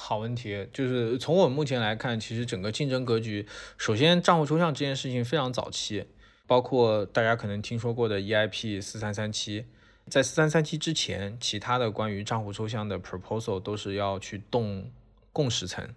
[0.00, 6.06] 好问题，就是从我目前来看，其实整个竞争格局，首先账户抽象这件事情非常早期，
[6.48, 9.66] 包括大家可能听说过的 EIP 四三三七，
[10.08, 14.90] 在四三三七之前，其他的关于账户抽象的 proposal 都是要去动
[15.32, 15.94] 共识层，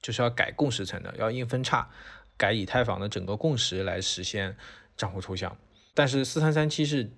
[0.00, 1.90] 就是要改共识层的，要硬分叉，
[2.36, 4.56] 改以太坊的整个共识来实现
[4.96, 5.56] 账户抽象。
[5.94, 7.10] 但是四三三七是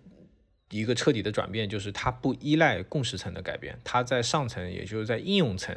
[0.70, 5.76] 一个彻底的转变，就是它不依赖共识层的改变，它在上层，也就是在应用层。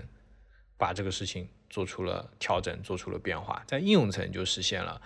[0.78, 5.02] 把这个事情做出了调整，做出了变化，在应用层就实现了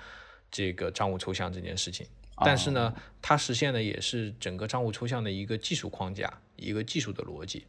[0.53, 2.07] 这个账务抽象这件事情。
[2.37, 7.65] 但是呢，它实现的也是整个账务抽象的一个技术框架，一个技术的逻辑。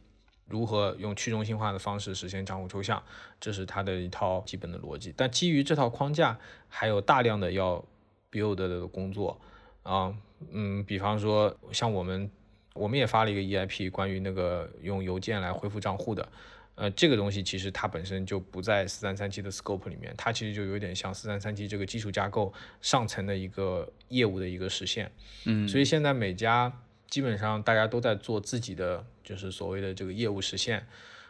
[0.47, 3.01] 如何用去中心化的方式实现账户抽象，
[3.39, 5.13] 这是它的一套基本的逻辑。
[5.17, 7.83] 但基于这套框架，还有大量的要
[8.31, 9.39] build 的工作
[9.83, 10.15] 啊，
[10.51, 12.29] 嗯，比方说像我们，
[12.73, 16.27] 我们也发了一个 EIP，关于那个用邮件来恢复账户的。
[16.75, 25.09] 呃，这个东西其实它本身就不在四三三七的 scope 里面，它其实就有点像四三三七这个基础架构上层的一个业务的一个实现。
[25.45, 30.85] 嗯，所以现在每家基本上大家都在做自己的，就是所谓的这个业务实现，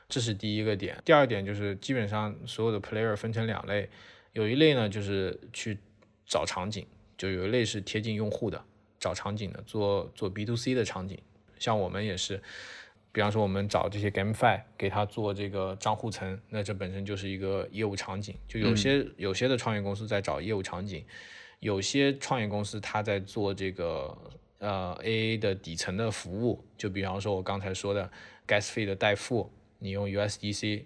[0.10, 1.00] 这是第一个点。
[1.06, 3.88] 第二点就是基本上所有的 player 分成两类，
[4.34, 5.78] 有一类呢就是去
[6.26, 8.66] 找场景，就有一类是贴近用户的
[9.00, 11.20] 找场景的，做做 B to C 的场景，
[11.60, 12.42] 像我们也是。
[13.16, 18.36] 比方说，我们找这些 GameFi 给他做这个账户层，那这本身就是一个业务场景。
[18.46, 21.06] 就有些有些的创业公司在找业务场景，
[21.62, 24.18] 有些创业公司他在做这个
[24.60, 26.62] 呃 AA 的底层的服务。
[26.78, 28.12] 就比方说，我刚才说的
[28.46, 29.50] Gas Fee 的代付，
[29.80, 30.84] 你用 USDC，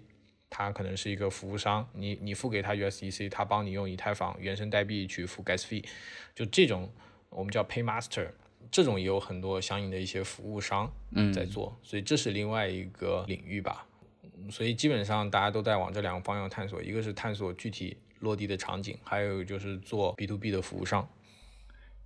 [0.48, 5.84] 他可能是一个服务商，你你付给他 USDC，他帮你用以太坊原生代币去付 Gas Fee，
[6.36, 6.92] 就这种
[7.28, 8.28] 我们叫 Paymaster。
[8.70, 10.90] 这种也有很多相应的一些服务商
[11.34, 13.86] 在做，所以这是另外一个领域吧。
[14.50, 21.08] 所以基本上大家都在往这两个方向探索，一个是探索具体落地的场景，还有就是做 B to B 的服务商。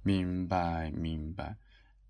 [0.03, 1.57] 明白，明白。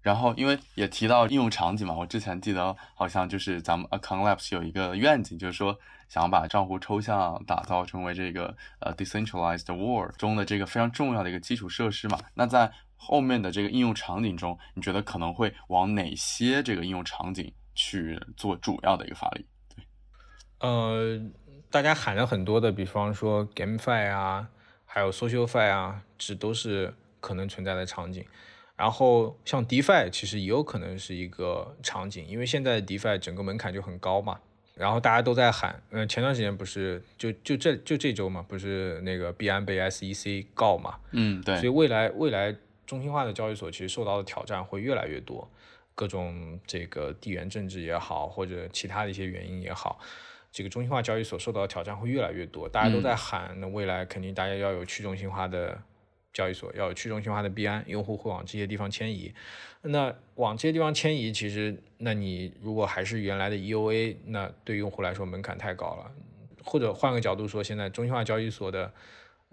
[0.01, 5.79] 然后因为也提到应用场景嘛，我之前记得好像就是咱们 Account Labs 有一个愿景，就是说
[6.09, 12.19] 想要把账户抽象打造成为这个呃 Decentralized World 中的这个非常重要的一个基础设施嘛。
[12.35, 19.45] 那在后面的这个应用场景中，你觉得可能会往哪些这个应用场景去做主要的一个发力？
[19.75, 19.85] 对，
[20.61, 21.21] 呃，
[21.71, 24.49] 大家喊了很多的，比方说 GameFi 啊，
[24.87, 28.25] 还有 SocialFi 啊，这都是可能存在的场景。
[28.77, 34.41] 然后像 DeFi 其实也有可能是一个场景，因为现在的 DeFi 整个门槛就很高嘛。
[34.75, 40.99] 然后大家都在喊，嗯，前段时间不是就就这就这周嘛，不是那个币安被 SEC 告嘛？
[41.13, 41.57] 嗯，对。
[41.57, 42.57] 所以未来未来。
[42.87, 45.51] 中心化的交易所其实受到的挑战会越来越多，
[45.95, 49.99] 各种这个地缘政治也好，或者其他的一些原因也好，
[50.53, 52.69] 这个中心化交易所受到的挑战会越来越多。
[52.69, 55.81] 大家都在喊，那未来肯定大家要有去中心化的
[56.33, 59.33] 交易所，要有去中心化的币安，用户会往这些地方迁移。
[59.83, 66.11] 那往这些地方迁移，其实那你如果还是原来的 EOA，那对用户来说门槛太高了。
[66.63, 68.93] 或者换个角度说，现在中心化交易所的。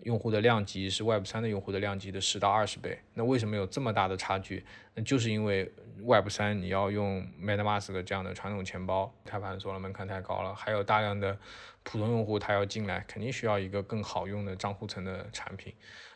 [0.03, 4.65] 用户的量级是 Web 三的用户的量级的十到二十倍，那为什么有这么大的差距？
[4.95, 5.71] 那就是因为
[6.03, 11.37] Web 三你要用 MetaMask 这样的传统钱包，开盘说了门槛太高了，还有大量的
[11.83, 15.73] 普通用户他要进来，肯定需要一个更好用的账户层的产品。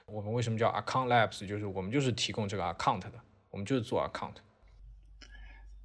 [0.07, 1.45] 我们为什么叫 Account Labs？
[1.45, 3.13] 就是我们就是提供这个 Account 的，
[3.51, 4.35] 我们就是做 Account。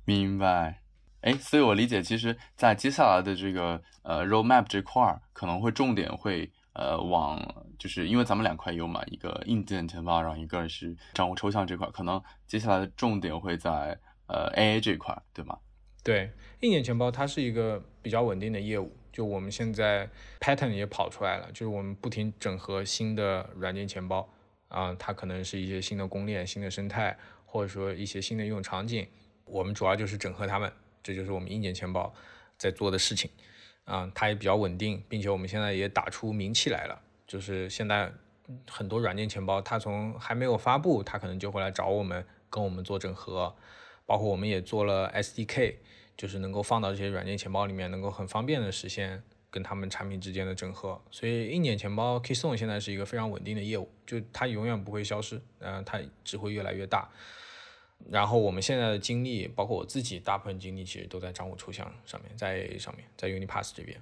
[0.04, 0.80] 明白。
[1.20, 6.50] 哎，所以我理解，其实在接下来的这个呃 Roadmap 这块儿，可能会重点会。
[6.72, 7.38] 呃，往
[7.78, 15.58] 就是因为咱们两块有嘛，一个硬件钱包，然后一个是账户抽象这块，可能接下来的重点会在呃 AA 这块，对吗？
[16.02, 20.08] 对，硬件钱包它是一个比较稳定的业务，就我们现在
[20.38, 24.26] pattern 也跑出来了，就是我们不停整合新的软件钱包
[24.68, 29.06] 啊，它可能是一些新的公链、新的生态，或者说一些新的应用场景，
[29.44, 32.14] 我们主要就是整合它们，这就是我们硬件钱包
[32.56, 33.30] 在做的事情。
[33.90, 37.02] 啊，它也比较稳定，并且我们现在也打出名气来了。
[37.26, 38.12] 就是现在
[38.68, 43.54] 很多软件钱包，它从还没有发布，它可能就会来找我们，跟我们做整合。
[44.06, 45.76] 包括我们也做了 SDK，
[46.16, 51.00] 就是能够放到这些软件钱包里面，能够很方便的实现跟他们产品之间的整合。
[51.10, 57.08] 所以硬件钱包 Keystone 现在是一个非常稳定的业务，就它永远不会消失，嗯，它只会越来越大。
[58.08, 64.00] 然后我们现在的精力，包括我自己，大部分精力其实都在账户抽象上面，在上面，在 Unipass 这边。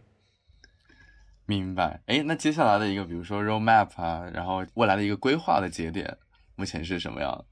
[1.46, 2.00] 明白。
[2.06, 6.16] 哎，那接下来的一个，比如说 Roadmap 啊，然后未来的一个规划的节点，
[6.56, 7.44] 目前是什么样？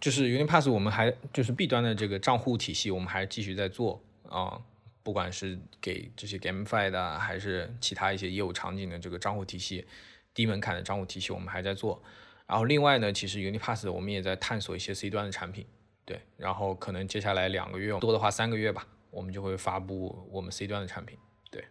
[0.00, 4.60] 就是 Unipass，我们还就是 B 端的这个账户体系，我们还继续在做啊，
[5.02, 9.86] 不管是给这些 GameFi 的，还是其他一些业务场景的这个账户体系，
[10.32, 12.00] 低门槛的账户体系，我们还在做。
[12.46, 15.66] 然后另外呢，其实 Unipass 我们也在探索一些 C 端的产品。
[16.08, 21.18] 对，然后可能接下来两个月多的话三个月吧，我们就会发布我们 C 端的产品。
[21.50, 21.62] 对，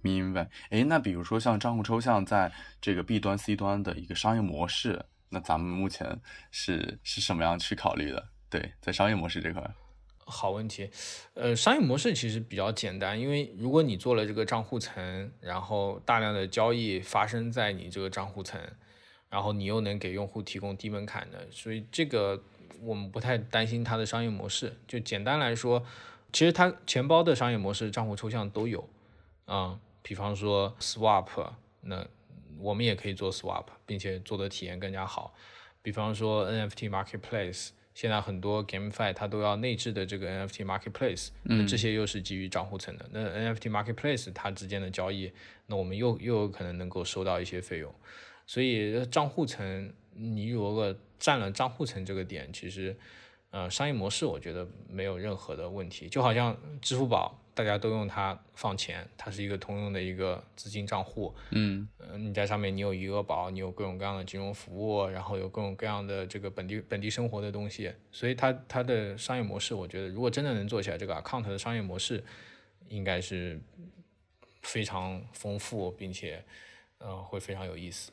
[0.00, 0.50] 明白。
[0.70, 6.20] 哎，那比如说像账户抽象在这个 B 端、C 端的一个商业模式，那咱们目前
[6.50, 8.28] 是是什么样去考虑的？
[8.50, 9.62] 对，在商业模式这块。
[10.18, 10.90] 好问题，
[11.34, 18.60] 呃，商业模式其实比较简单，因为如果你做了这个账户层，然后大量的交易发生在你这个账户层，
[19.30, 22.42] 然后你又能给用户提供低门槛的，所以这个。
[22.80, 24.72] 我们不太担心它的商业模式。
[24.86, 25.84] 就简单来说，
[26.32, 28.88] 其实它钱包的商业模式、账户抽象都有，
[29.46, 31.52] 啊、比方说 swap，
[31.82, 32.06] 那
[32.58, 35.34] 我们也可以做 swap，并且做的体验更加好。
[35.80, 43.08] 比方说 NFT marketplace，现在很多 GameFi 它都要内置的这个 NFT marketplace，那这些又是基于账户层的。
[43.12, 45.32] 那 NFT marketplace 它之间的交易，
[45.66, 47.94] 那我们又又有可能能够收到一些费用。
[48.46, 52.96] 所以账户层，你如果占了账户层这个点，其实，
[53.50, 56.08] 呃，商业模式我觉得没有任何的问题。
[56.08, 61.34] 就好像支付宝，大家都用它放钱，它是一个通用的一个资金账户。
[61.50, 72.22] 嗯嗯，你在上面你有余额宝，你有各种各样的金融服务，然后有各种各样的这个本地本地生活的东西，所以它它的商业模式，我觉得如果真的能做起来，这个 account 的商业模式
[72.88, 73.60] 应该是
[74.62, 76.44] 非常丰富，并且
[76.98, 78.12] 呃会非常有意思。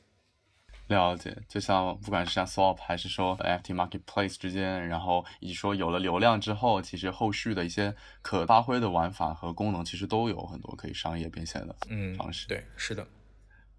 [0.88, 12.48] 了解，就像不管是像 Swap 还是说 NFT Marketplace 之间，然后以及说有了流量之后，其实后续的一些可发挥的玩法和功能，其实都有很多可以商业变现的嗯方式。
[12.48, 13.08] 对，是的。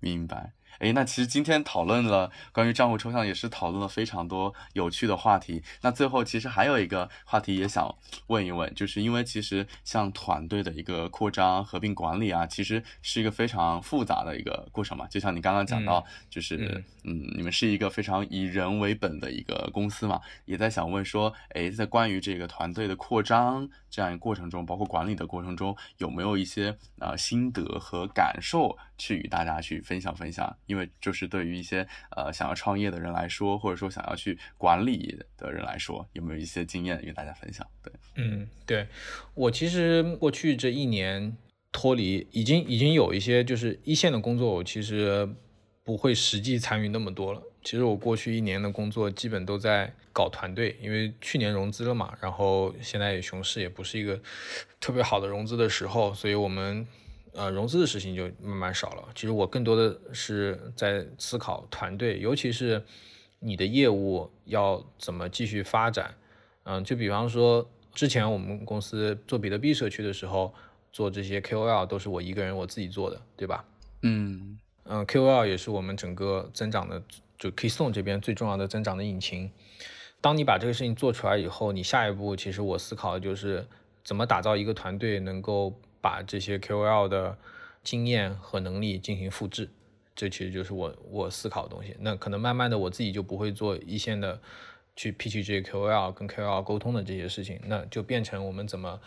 [0.00, 0.52] 明白。
[0.80, 5.62] 诶，那其实今天讨论了关于账户抽象，也是讨论了非常多有趣的话题。
[5.82, 7.94] 那最后其实还有一个话题也想
[8.26, 15.06] 问一问，就是因为其实像团队的一个扩张、合并管理啊，其实是一个非常复杂的一个过程嘛。
[15.08, 30.56] 就像你刚刚讲到，就是嗯你们是一个非常以人为本的一个公司嘛，也在想问说，诶，在关于这个团队的扩张这样一个过程中，包括管理的过程中，有没有一些呃心得和感受去与大家去分享分享？
[30.66, 31.86] 因为就是对于一些
[32.16, 37.66] 呃想要创业的人来说，或者说想要去管理的人来说，有没有一些经验与大家分享？
[37.82, 38.86] 对，嗯，对
[39.34, 41.36] 我其实过去这一年
[41.72, 45.28] 脱离，已经已经有一些就是一线的工作，我其实
[45.84, 47.42] 不会实际参与那么多了。
[47.62, 54.20] 其实我过去一年的工作基本都在搞团队，因为去年融资了嘛，然后现在熊市也不是一个
[54.80, 56.86] 特别好的融资的时候，所以我们
[57.37, 59.09] 呃融资的事情就慢慢少了。
[59.14, 62.82] 其实我更多的是在思考团队，尤其是
[63.39, 66.14] 你的业务要怎么继续发展。
[66.64, 67.64] 嗯，就比方说
[67.95, 70.53] 之前我们公司做比特币社区的时候，
[70.91, 73.64] 做这些 KOL 都是我一个人我自己做的，对吧？
[74.03, 77.03] 嗯嗯，KOL 也是我们整个增长的，
[77.39, 79.51] 就 Keystone 这边最重要的增长的引擎。
[80.20, 83.64] 当你把这个事情做出来以后，你下一步其实我思考的就是
[84.03, 85.72] 怎么打造一个团队，能够
[86.07, 87.36] 把这些 KOL 的
[87.82, 89.68] 经验和能力进行复制。
[90.14, 91.96] 这其实就是我我思考的东西。
[91.98, 94.40] 那可能慢慢的我自己就不会做一线的
[94.94, 99.00] 去 pitch 这些 KOL 跟 KOL 沟通的这些事情，那就变成我们怎么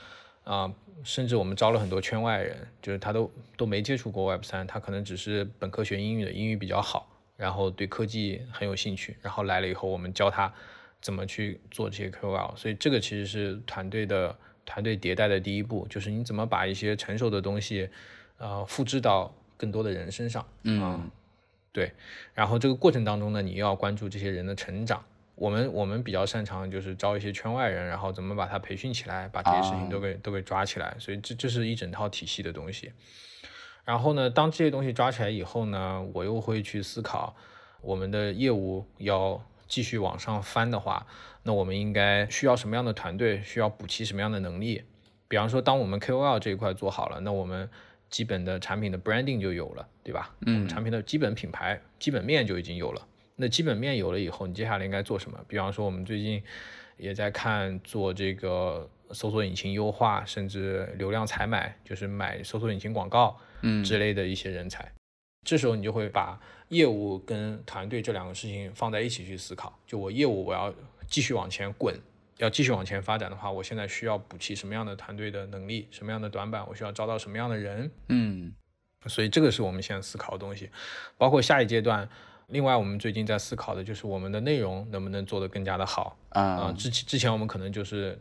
[0.43, 0.73] 啊、
[1.03, 10.51] 甚至我们招了很多圈外人，就是他都都没接触过 Web 三，他可能只是本科学英语的，英语比较好，然后对科技很有兴趣，然后来了以后我们教他
[10.99, 14.35] 怎么去做这些 KOL，所以这个其实是团队的
[14.69, 17.89] 团队迭代的第一步，就是你怎么把一些成熟的东西，
[18.37, 21.09] 呃，复制到更多的人身上，嗯
[21.73, 21.91] 对，
[22.35, 25.03] 然后这个过程当中呢，你又要关注这些人的成长。
[25.33, 30.95] 我们我们比较擅长就是招一些圈外人，然后怎么把他培训起来，把这些事情都给、都给抓起来。
[30.99, 32.91] 所以这这是一整套体系的东西。
[33.85, 37.35] 然后呢，当这些东西抓起来以后呢，我又会去思考，
[37.81, 41.07] 我们的业务要继续往上翻的话，
[41.49, 44.83] 那我们应该需要什么样的团队，需要补齐什么样的能力？
[45.27, 47.67] 比方说，当我们 KOL 这一块做好了，那我们
[48.07, 50.35] 基本的产品的 branding 就有了，对吧？
[50.45, 53.03] 嗯我们产品的基本品牌、基本面就已经有了。
[53.35, 55.43] 那基本面有了以后，你接下来应该做什么？
[55.47, 56.39] 比方说，我们最近
[56.97, 64.87] 也在看做这个搜索引擎优化，甚至流量采买，就是买搜索引擎广告嗯之类的一些人才。
[65.43, 69.79] 这时候你就会把业务跟团队这两个事情放在一起去思考。
[69.87, 70.71] 就我业务我要
[71.09, 71.99] 继续往前滚，
[72.37, 77.91] 要继续往前发展的话，我现在需要补齐什么样的团队的能力，什么样的短板，我需要招到什么样的人。
[78.09, 78.53] 嗯
[79.07, 80.69] 所以这个是我们现在思考的东西，
[81.17, 82.07] 包括下一阶段。
[82.47, 88.19] 另外，我们最近在思考的就是我们的内容能不能做得更加的好啊、啊之之前我们可能就是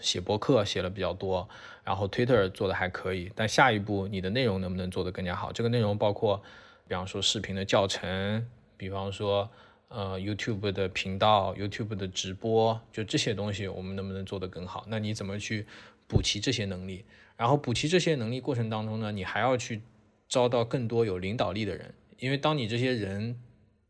[0.00, 1.48] 写博客写了比较多，
[1.84, 5.52] 然后 Twitter 做的还可以，但下一步你的内容能不能做得更加好？
[5.52, 6.42] 这个内容包括，
[6.88, 8.44] 比方说视频的教程，
[8.76, 9.48] 比方说
[9.88, 14.84] 呃 YouTube 的频道、YouTube 的直播，就这些东西我们能不能做得更好？
[14.88, 15.66] 那你怎么去
[16.06, 17.04] 补齐这些能力？
[17.36, 19.80] 然后补齐这些能力过程当中呢，你还要去
[20.28, 23.38] 招到更多有领导力的人，因为当你这些人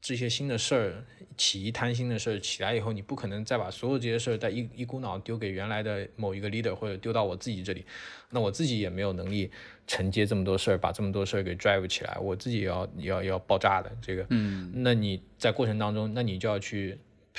[0.01, 1.05] 这些新的事儿
[1.37, 7.85] 起一摊新的事儿起来以后，你不可能再把所有这些事儿再一一股脑丢给原来的某一个 leader 或者丢到我自己这里，
[8.31, 9.51] 那我自己也没有能力
[9.87, 14.71] 承接这么多事儿，把这么多事儿给 drive 起来，我自己也要也要也要爆炸的这个，嗯。
[14.75, 16.99] 那你在过程当中，那你就要去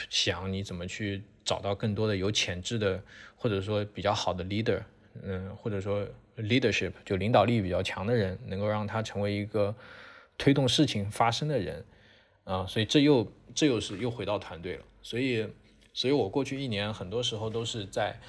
[0.10, 3.02] 想你怎么去找到更多的有潜质的
[3.36, 4.82] 或者说比较好的 leader，
[5.24, 6.06] 嗯，或者说
[6.38, 9.74] leadership 就领导力比较强的人，能够让他成为一个
[10.38, 11.84] 推动事情发生的人，
[12.50, 14.84] 啊，所以这又这又是又回到团队了。
[15.04, 15.48] 所以，
[15.94, 18.20] 所以我过去一年很多时候都是在，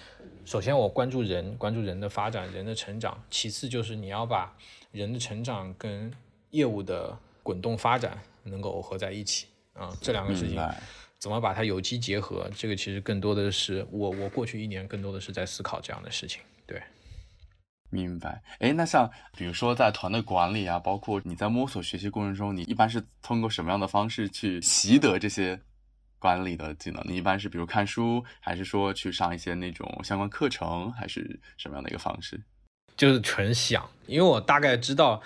[0.44, 4.54] 首先我关注人，关注人的发展，人的成长，其次就是你要把
[4.92, 6.12] 人的成长跟
[6.50, 10.60] 业务的滚动发展能够耦合在一起，啊，这两个事情。
[11.18, 12.50] 怎么把它有机结合？
[12.56, 16.40] 这个其实更多的是我，我过去一年更多的是在思考这样的事情。
[16.66, 16.80] 对，
[17.90, 18.42] 明白。
[18.60, 25.60] 哎，那像比如说在团队管理啊，包括你在摸索学习过程中，你一般是通过什么样的方式去习得这些
[26.18, 27.02] 管理的技能？
[27.06, 32.40] 你一般是比如看书，还是说去上一些那种相关课程，还是什么样的一个方式？
[32.96, 35.22] 就是纯想，因为我大概知道，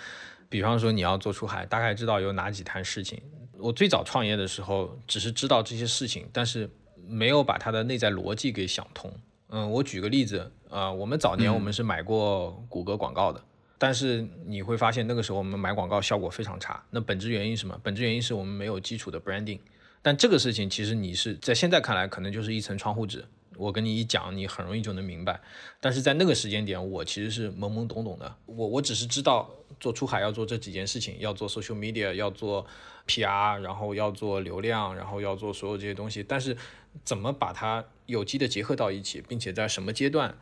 [0.48, 3.20] 比方说你要做出海，大概知道有哪几摊事情。
[3.58, 6.70] 我最早创业的时候，只是知道这些事情，但是
[7.06, 9.12] 没有把它的内在逻辑给想通。
[9.48, 13.40] 嗯，我举个例子，啊，我们早年我们是买过谷歌广告的，
[13.78, 16.84] 但是你会发现那个时候我们买广告效果非常差。
[16.90, 17.78] 那本质原因什么？
[17.80, 19.60] 本质原因是我们没有基础的 branding。
[20.02, 23.24] 但这个事情其实你是在现在看来可能就是一层窗户纸。
[23.56, 25.40] 我跟你一讲，你很容易就能明白。
[25.80, 28.34] 但是在那个时间点，我其实是懵懵懂懂的。
[28.46, 29.48] 我我只是知道
[29.78, 32.66] 做出海要做这几件事情，要做 social media，要做
[33.06, 36.20] PR，然后要做流量，然后要做所有这些东西。
[36.20, 36.56] 但是
[37.04, 40.36] 怎么把它有机的结合到一起，并且在什么阶段？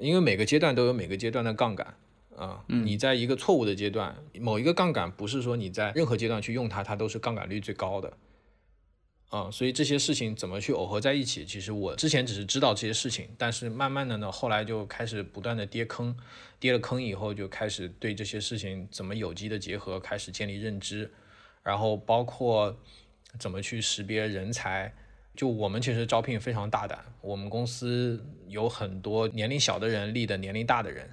[0.00, 1.94] 因为每个阶段都有每个阶段的杠杆
[2.36, 2.64] 啊。
[2.66, 8.16] 你在一个错误的阶段，某一个杠杆不是说你在任何阶段去用它，它都是杠杆率最高的。
[9.30, 11.44] 啊，所以这些事情怎么去耦合在一起？
[11.44, 16.16] 其实我之前只是知道这些事情，但是慢慢的呢，后来就开始不断的跌坑，
[16.58, 21.12] 跌了坑以后就开始对这些事情怎么有机的结合，开始建立认知，
[21.62, 22.74] 然后包括
[23.38, 24.94] 怎么去识别人才。
[25.38, 31.08] 就我们其实招聘非常大胆，我们公司有很多年龄小的人立的年龄大的人，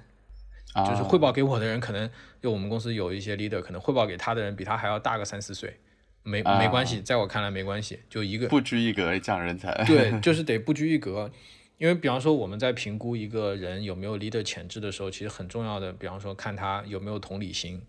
[0.74, 2.10] 就是汇报给我的人，可能
[2.42, 5.78] 就我们公司有一些 leader，可能汇报给他的人比他还要大个三四岁。
[6.24, 9.72] 没没关系，在我看来没关系，就一个不拘一格降人才。
[9.84, 11.30] 对，就是得不拘一格，
[11.78, 17.80] 因为比方说我们在评估一个人有没有 leader 潜质的时候，其实很重要的，比方说看他有没有同理心，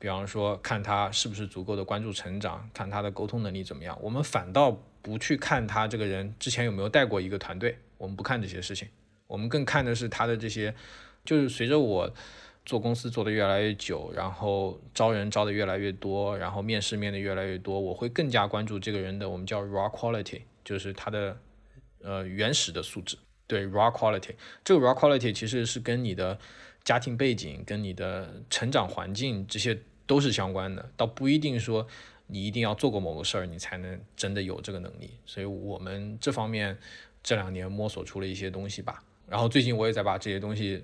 [0.00, 3.96] 比方说看他是不是足够的关注成长，看他的沟通能力怎么样。
[4.02, 8.88] 我们反倒不去看他这个人之前有没有带过一个团队，我们不看这些事情，
[9.28, 10.74] 我们更看的是他的这些，
[11.24, 12.12] 就是随着我。
[12.66, 21.36] 做公司做的越来越久，然后招人招的越来越多，然后面试面的越来越多，我会更加关注这个人的我们叫 raw quality，就是他的
[22.00, 23.18] 呃原始的素质。
[23.46, 24.30] 对 raw quality，
[24.64, 26.38] 这个 raw quality 其实是跟你的
[26.84, 31.86] 家庭背景、跟你的成长环境这些都是相关的，倒不一定说
[32.34, 35.10] 你一定要做过某个事儿，你才能真的有这个能力。
[35.24, 36.76] 所以我们这方面
[37.22, 39.02] 这两年摸索出了一些东西吧。
[39.28, 40.82] 然后最近我也在把这些东西。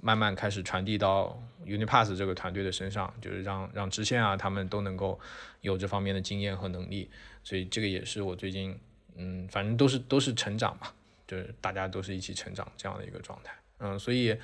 [0.00, 5.18] 慢慢开始传递到 Unipass 这个团队的身上，就是让让支线啊，他们都能够
[5.60, 7.10] 有这方面的经验和能力，
[7.42, 8.78] 所以这个也是我最近，
[9.16, 10.88] 嗯，反正都是都是成长嘛，
[11.26, 14.34] 就是大家都是一起成长这样的一个状态，嗯，所以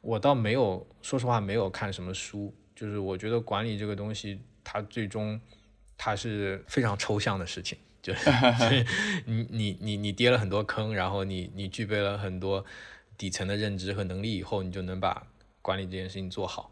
[0.00, 5.38] 我倒没有，说实话没有看什么书，就是我觉得管理这个东西，它最终
[5.98, 8.30] 它是非常抽象的事情， 就是
[9.24, 12.64] 你你你你跌了很多坑，然后你你具备了很多。
[13.18, 15.26] 底层的认知和能力以后，你就能把
[15.62, 16.70] 管理这件事情做好。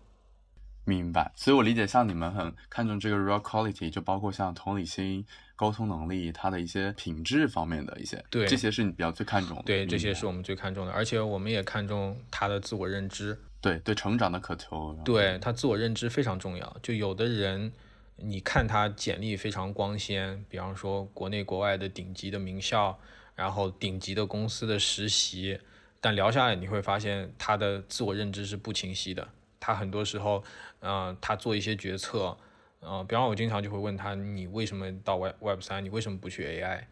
[0.85, 5.25] 明白，所以我理解，像你们很看重这个 raw quality，就包括像同理心、
[5.57, 9.63] 沟通能力，它的一些品质方面的一些，对，这些是你比较最看重的。
[9.63, 13.41] 对，这些是我们最看重的，而且我们也看重他的自我认知。
[13.63, 14.95] 对，对，成长的渴求。
[15.03, 16.77] 对他自我认知非常重要。
[16.83, 17.73] 就有的人，
[18.17, 22.99] 你看他简历非常光鲜，比方说国内国外的顶级的名校，
[23.35, 25.61] 然后顶级的公司的实习。
[26.01, 29.27] 但聊下来你会发现他的自我认知是不清晰的。
[29.59, 30.45] 他很多时候，
[30.81, 32.37] 嗯，他做一些决策，
[32.83, 35.83] 嗯，比方我经常就会问他，你为什么到 Web Web 三？
[35.83, 36.85] 你为什么不去 AI？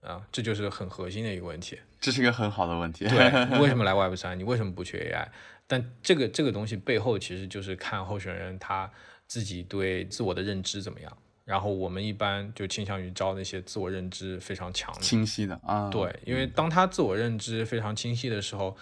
[0.00, 1.78] 啊，这就是很核心的一个问题。
[2.00, 3.06] 这是一个很好的问题。
[3.06, 4.36] 对， 你为什么来 Web 三？
[4.36, 5.28] 你为什么不去 AI？
[5.66, 8.90] 但这个这个东西背后其实就是看候选人他
[9.30, 11.16] 自己对自我的认知怎么样。
[11.44, 15.88] 然后我们一般就倾向于招那些自我认知非常强、清晰的啊。
[15.88, 18.76] 对，因为当他自我认知非常清晰的时候，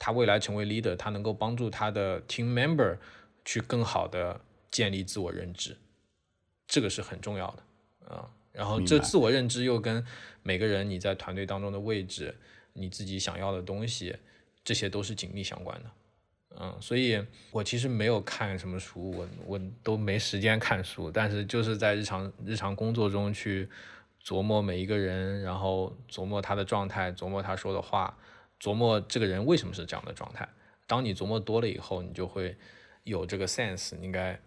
[0.00, 2.98] 他未来成为 leader，他能够帮助他的 team member
[3.44, 4.40] 去更好的
[4.72, 5.76] 建立自我认知，
[6.66, 8.28] 这个是很重要的啊。
[8.52, 10.04] 然后这自我认知又跟
[10.42, 12.36] 每个人你在团队当中的位置、
[12.72, 14.16] 你自己想要的东西，
[14.64, 15.90] 这些都是紧密相关的。
[16.60, 23.68] 嗯，所以我其实没有看什么书，我我都没时间看书，但是就是在日常日常工作中去
[24.22, 28.16] 琢磨每一个人，然后琢磨他的状态，琢磨他说的话，
[28.60, 30.48] 琢磨这个人为什么是这样的状态。
[30.86, 32.56] 当你琢磨多了以后，你就会
[33.04, 34.38] 有这个 sense，应该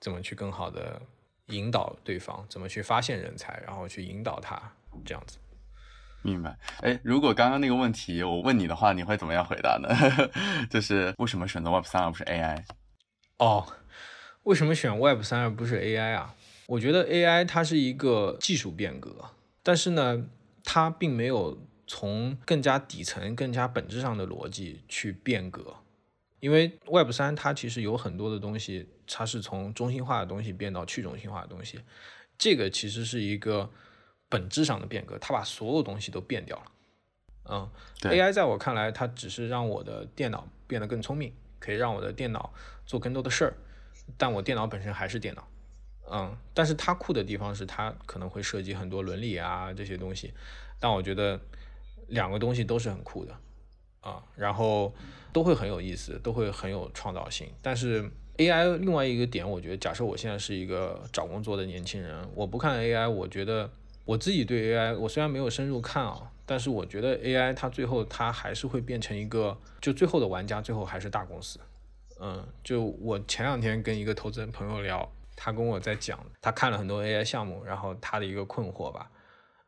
[0.00, 1.00] 怎么去更好的
[1.46, 4.60] 引导对方，怎么去发现人才，然后去引导他
[5.04, 5.38] 这样子。
[6.22, 6.58] 明白。
[6.80, 9.88] 哎，如果刚刚那个问题我问你的话，你会怎么样回答呢？
[10.68, 12.64] 就是为什么选择 Web 三而不是 AI？
[13.38, 13.66] 哦，
[14.42, 16.34] 为什么选 Web 三而不是 AI 啊？
[16.66, 19.16] 我觉得 AI 它是一个技术变革，
[19.62, 20.26] 但是呢，
[20.62, 25.74] 它并没有从更加底层、更加本质上的逻辑去变革。
[26.38, 31.80] 因为 Web 三它其实有很多的东西，它是从中心化的东西变到去中心化的东西，
[32.38, 33.68] 这个其实是一个
[34.30, 36.64] 本质上的变革，它把所有东西都变掉了。
[37.50, 37.70] 嗯
[38.02, 42.52] ，AI 在我看来，它只是让我的电脑变得更聪明，可以让我的电脑
[42.86, 43.54] 做更多的事儿，
[44.16, 45.46] 但我电脑本身还是电脑。
[46.12, 50.32] 嗯，但是它酷的地方是它可能会涉及很多伦理啊这些东西，
[50.78, 51.40] 但我觉得
[52.08, 53.36] 两个东西都是很酷的
[54.00, 54.94] 啊，然后
[55.32, 57.48] 都会很有意思，都会很有创造性。
[57.62, 63.70] 但是 AI 另外一个点，我觉得假设我现在是一个找工作的年轻人，我不看 AI，我觉得
[64.10, 71.60] 我自己对 AI，我虽然没有深入看啊，但是我觉得 AI 它最后它还是会变成一个，就最后的玩家最后还是大公司。
[72.18, 75.08] 嗯，就我前两天跟一个投资人朋友聊。
[75.42, 79.10] 他跟我在讲，他看了很多 AI 项目，然后他的一个困惑吧，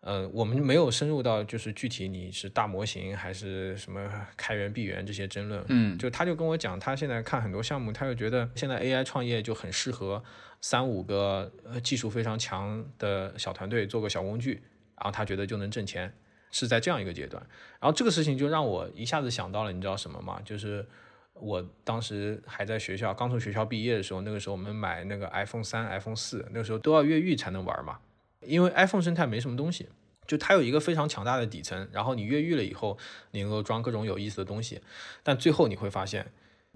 [0.03, 10.23] 呃，我们没有深入到就是具体你是大模型还是什么开源闭源这些争论，嗯，就他就跟我讲，他现在看很多项目，他就觉得现在 AI 创业就很适合
[10.61, 14.63] 三五个呃技术非常强的小团队做个小工具，
[14.97, 16.13] 然后他觉得就能挣钱，
[16.51, 17.43] 是在这样一个阶段，
[17.81, 20.41] 然后这个事情就让我一下子想到了，你知道什么吗？
[20.45, 20.87] 就是。
[21.35, 27.99] 我当时还在学校，刚从学校毕业的时候，那个时候我们买那个 iPhone 三、iPhone 四，那个时候都要越狱才能玩嘛。
[28.45, 29.88] 因为 iPhone 生态没什么东西，
[30.26, 32.97] 就它有一个非常强大的底层，然后你越狱了以后，
[33.30, 34.80] 你能够装各种有意思的东西。
[35.22, 36.32] 但最后你会发现，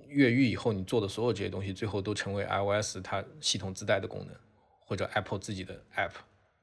[0.08, 4.36] 越狱以后你做的所有这些东西，最后都成为 iOS 它系统自带的功能，
[4.84, 6.12] 或者 Apple 自己的 App。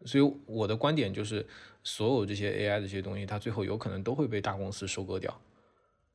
[0.06, 1.46] 所以我的观点就是，
[1.82, 5.40] 所有这些 AI 的这些东西，它最后有可能都会被大公司收割掉。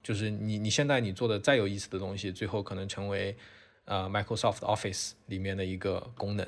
[0.03, 3.37] 就是你你现在你做的再有意思的东西，最后可能成为
[3.87, 6.47] 呃 Microsoft Office 里面的一个功能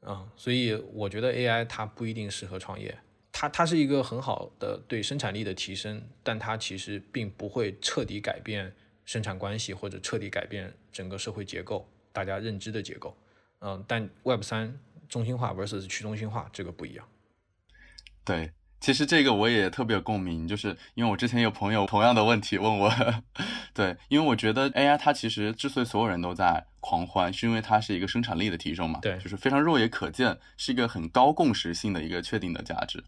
[0.00, 2.96] 啊，所以我觉得 AI 它不一定适合创业，
[3.32, 8.74] 它它是一个很好的对生产力的提升，但它其实并不会彻底改变
[9.04, 13.16] 生产关系或者彻底改变整个社会结构，大家认知的结构，
[13.60, 14.78] 嗯，但 Web 三
[15.08, 17.08] 中心化 versus 去中心化这个不一样，
[18.24, 18.52] 对。
[18.80, 22.92] 其实这个我也特别有共鸣，就是因为我之前有朋友同样的问题问我，
[23.74, 33.02] 对，因为我觉得 AI 它其实之所以所有人都在狂欢，是因为它是一个生产力的提升嘛，对，就是非常肉眼可见，是一个很高共识性的一个确定的价值。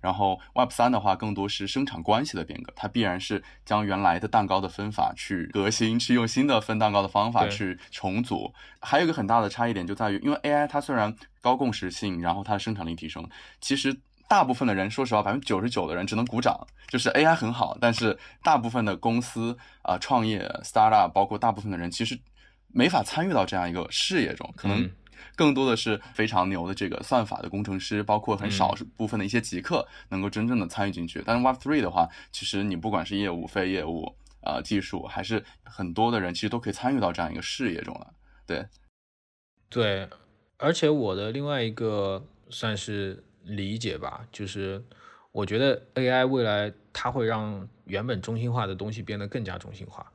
[0.00, 8.54] 然后 Web 三的话，更多是生产关系的变革，它必然是将原来的蛋糕的分法去革新，去用新的分蛋糕的方法去重组。
[8.80, 13.28] 还有一个很大的差异点就在于，因为 AI 它虽然高共识性，然后它的生产力提升，
[13.60, 14.00] 其实。
[14.28, 22.18] 大部分的人，说实话，百分之九十九的人只能鼓掌，就是 AI 很好，但是大部分的公司啊，创业 startup，包括大部分的人，其实
[22.66, 24.90] 没法参与到这样一个事业中，可能
[25.36, 31.22] 更多的是非常牛的这个算法的工程师，包括很少部分的一些极客能够真正的参与进去。
[31.24, 38.12] 但是 Web Three 的话，其实你不管是业务、非业务啊，技术，还是很多的人，其实都可以参与到这样一个事业中了。
[38.44, 38.66] 对，
[39.68, 40.08] 对，
[40.56, 43.22] 而且我的另外一个算是。
[43.46, 44.82] 理解吧，就是
[45.30, 50.12] 我觉得 AI 未来它会让原本中心化的东西变得更加中心化。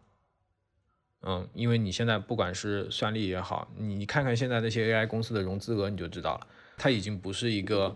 [1.21, 7.95] 嗯，因为你现在不管是算力也好，你看看现在那些 AI 公司的融资额，你就知道了，它已经不是一个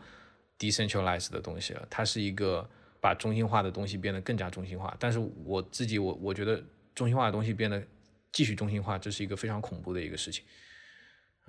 [0.58, 2.70] decentralized 的东西了，它是一个
[3.02, 4.96] 把中心化的东西变得更加中心化。
[5.00, 6.64] 但是我自己我我觉得
[6.94, 7.84] 中心化的东西变得
[8.32, 10.46] 继续中心化，这是一个非常恐怖的一个事情。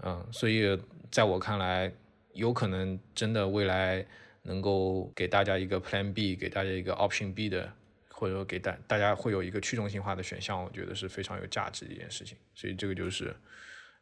[0.02, 0.76] 嗯，所以
[1.10, 1.92] 在我看来。
[2.36, 4.06] 有可能真的未来
[4.42, 7.72] 能够给大家一个 Plan B，给大家一个 Option B 的，
[8.10, 12.36] 或者说给大大家会有一个去中心化的选项，我觉得是非常有价值的一件事情。
[12.54, 13.34] 所以这个就是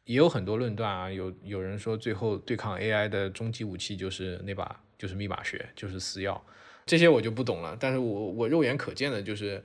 [0.05, 6.39] 也有很多论断啊，有有人说最后对抗 AI 的终极武器就是那把就是密码学，就是私钥，
[6.85, 7.76] 这些我就不懂了。
[7.80, 9.62] 但是我我肉眼可见的就是，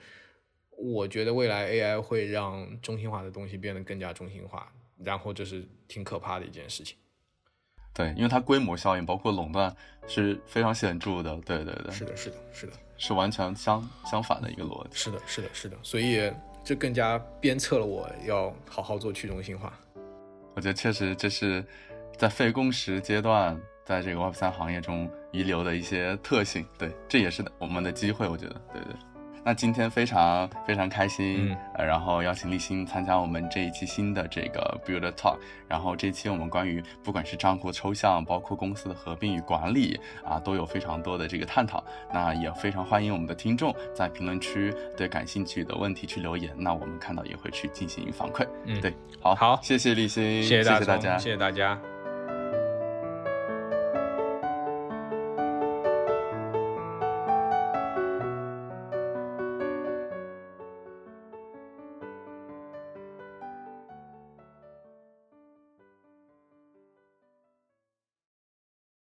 [0.78, 4.72] 我觉得未来 AI 会让中心化的东西变得更加中心化，
[5.04, 6.96] 然后这是挺可怕的一件事情。
[7.94, 9.76] 对，因为它规模效应包括垄断
[10.08, 11.36] 是非常显著的。
[11.46, 14.90] 对对对，是的，是的，是的，是完全相相反的一个逻辑。
[14.94, 16.32] 是的，是的，是的，所以
[16.64, 19.74] 这更加鞭策了我要好好做去中心化。
[20.56, 21.64] 我觉得确实这是
[22.18, 26.66] 在非共识阶段，在这个 Web 三行业中遗留的一些特性。
[26.78, 28.28] 对，这也是我们的机会。
[28.28, 28.94] 我觉得，对对。
[29.44, 35.38] 那今天非常非常开心，嗯呃，然后邀请立新参加我们这一期新的这个 Build Talk，
[35.68, 41.84] 然后这期我们关于不管是账户抽象，包括公司的合并与管理啊，都有非常多的这个探讨。
[42.14, 48.48] 那也非常欢迎我们的听众在评论区对感兴趣的问题去留言，那我们看到也会去进行反馈。
[48.66, 51.80] 嗯对，好，好谢谢立新，谢谢大家，大家，谢谢大家。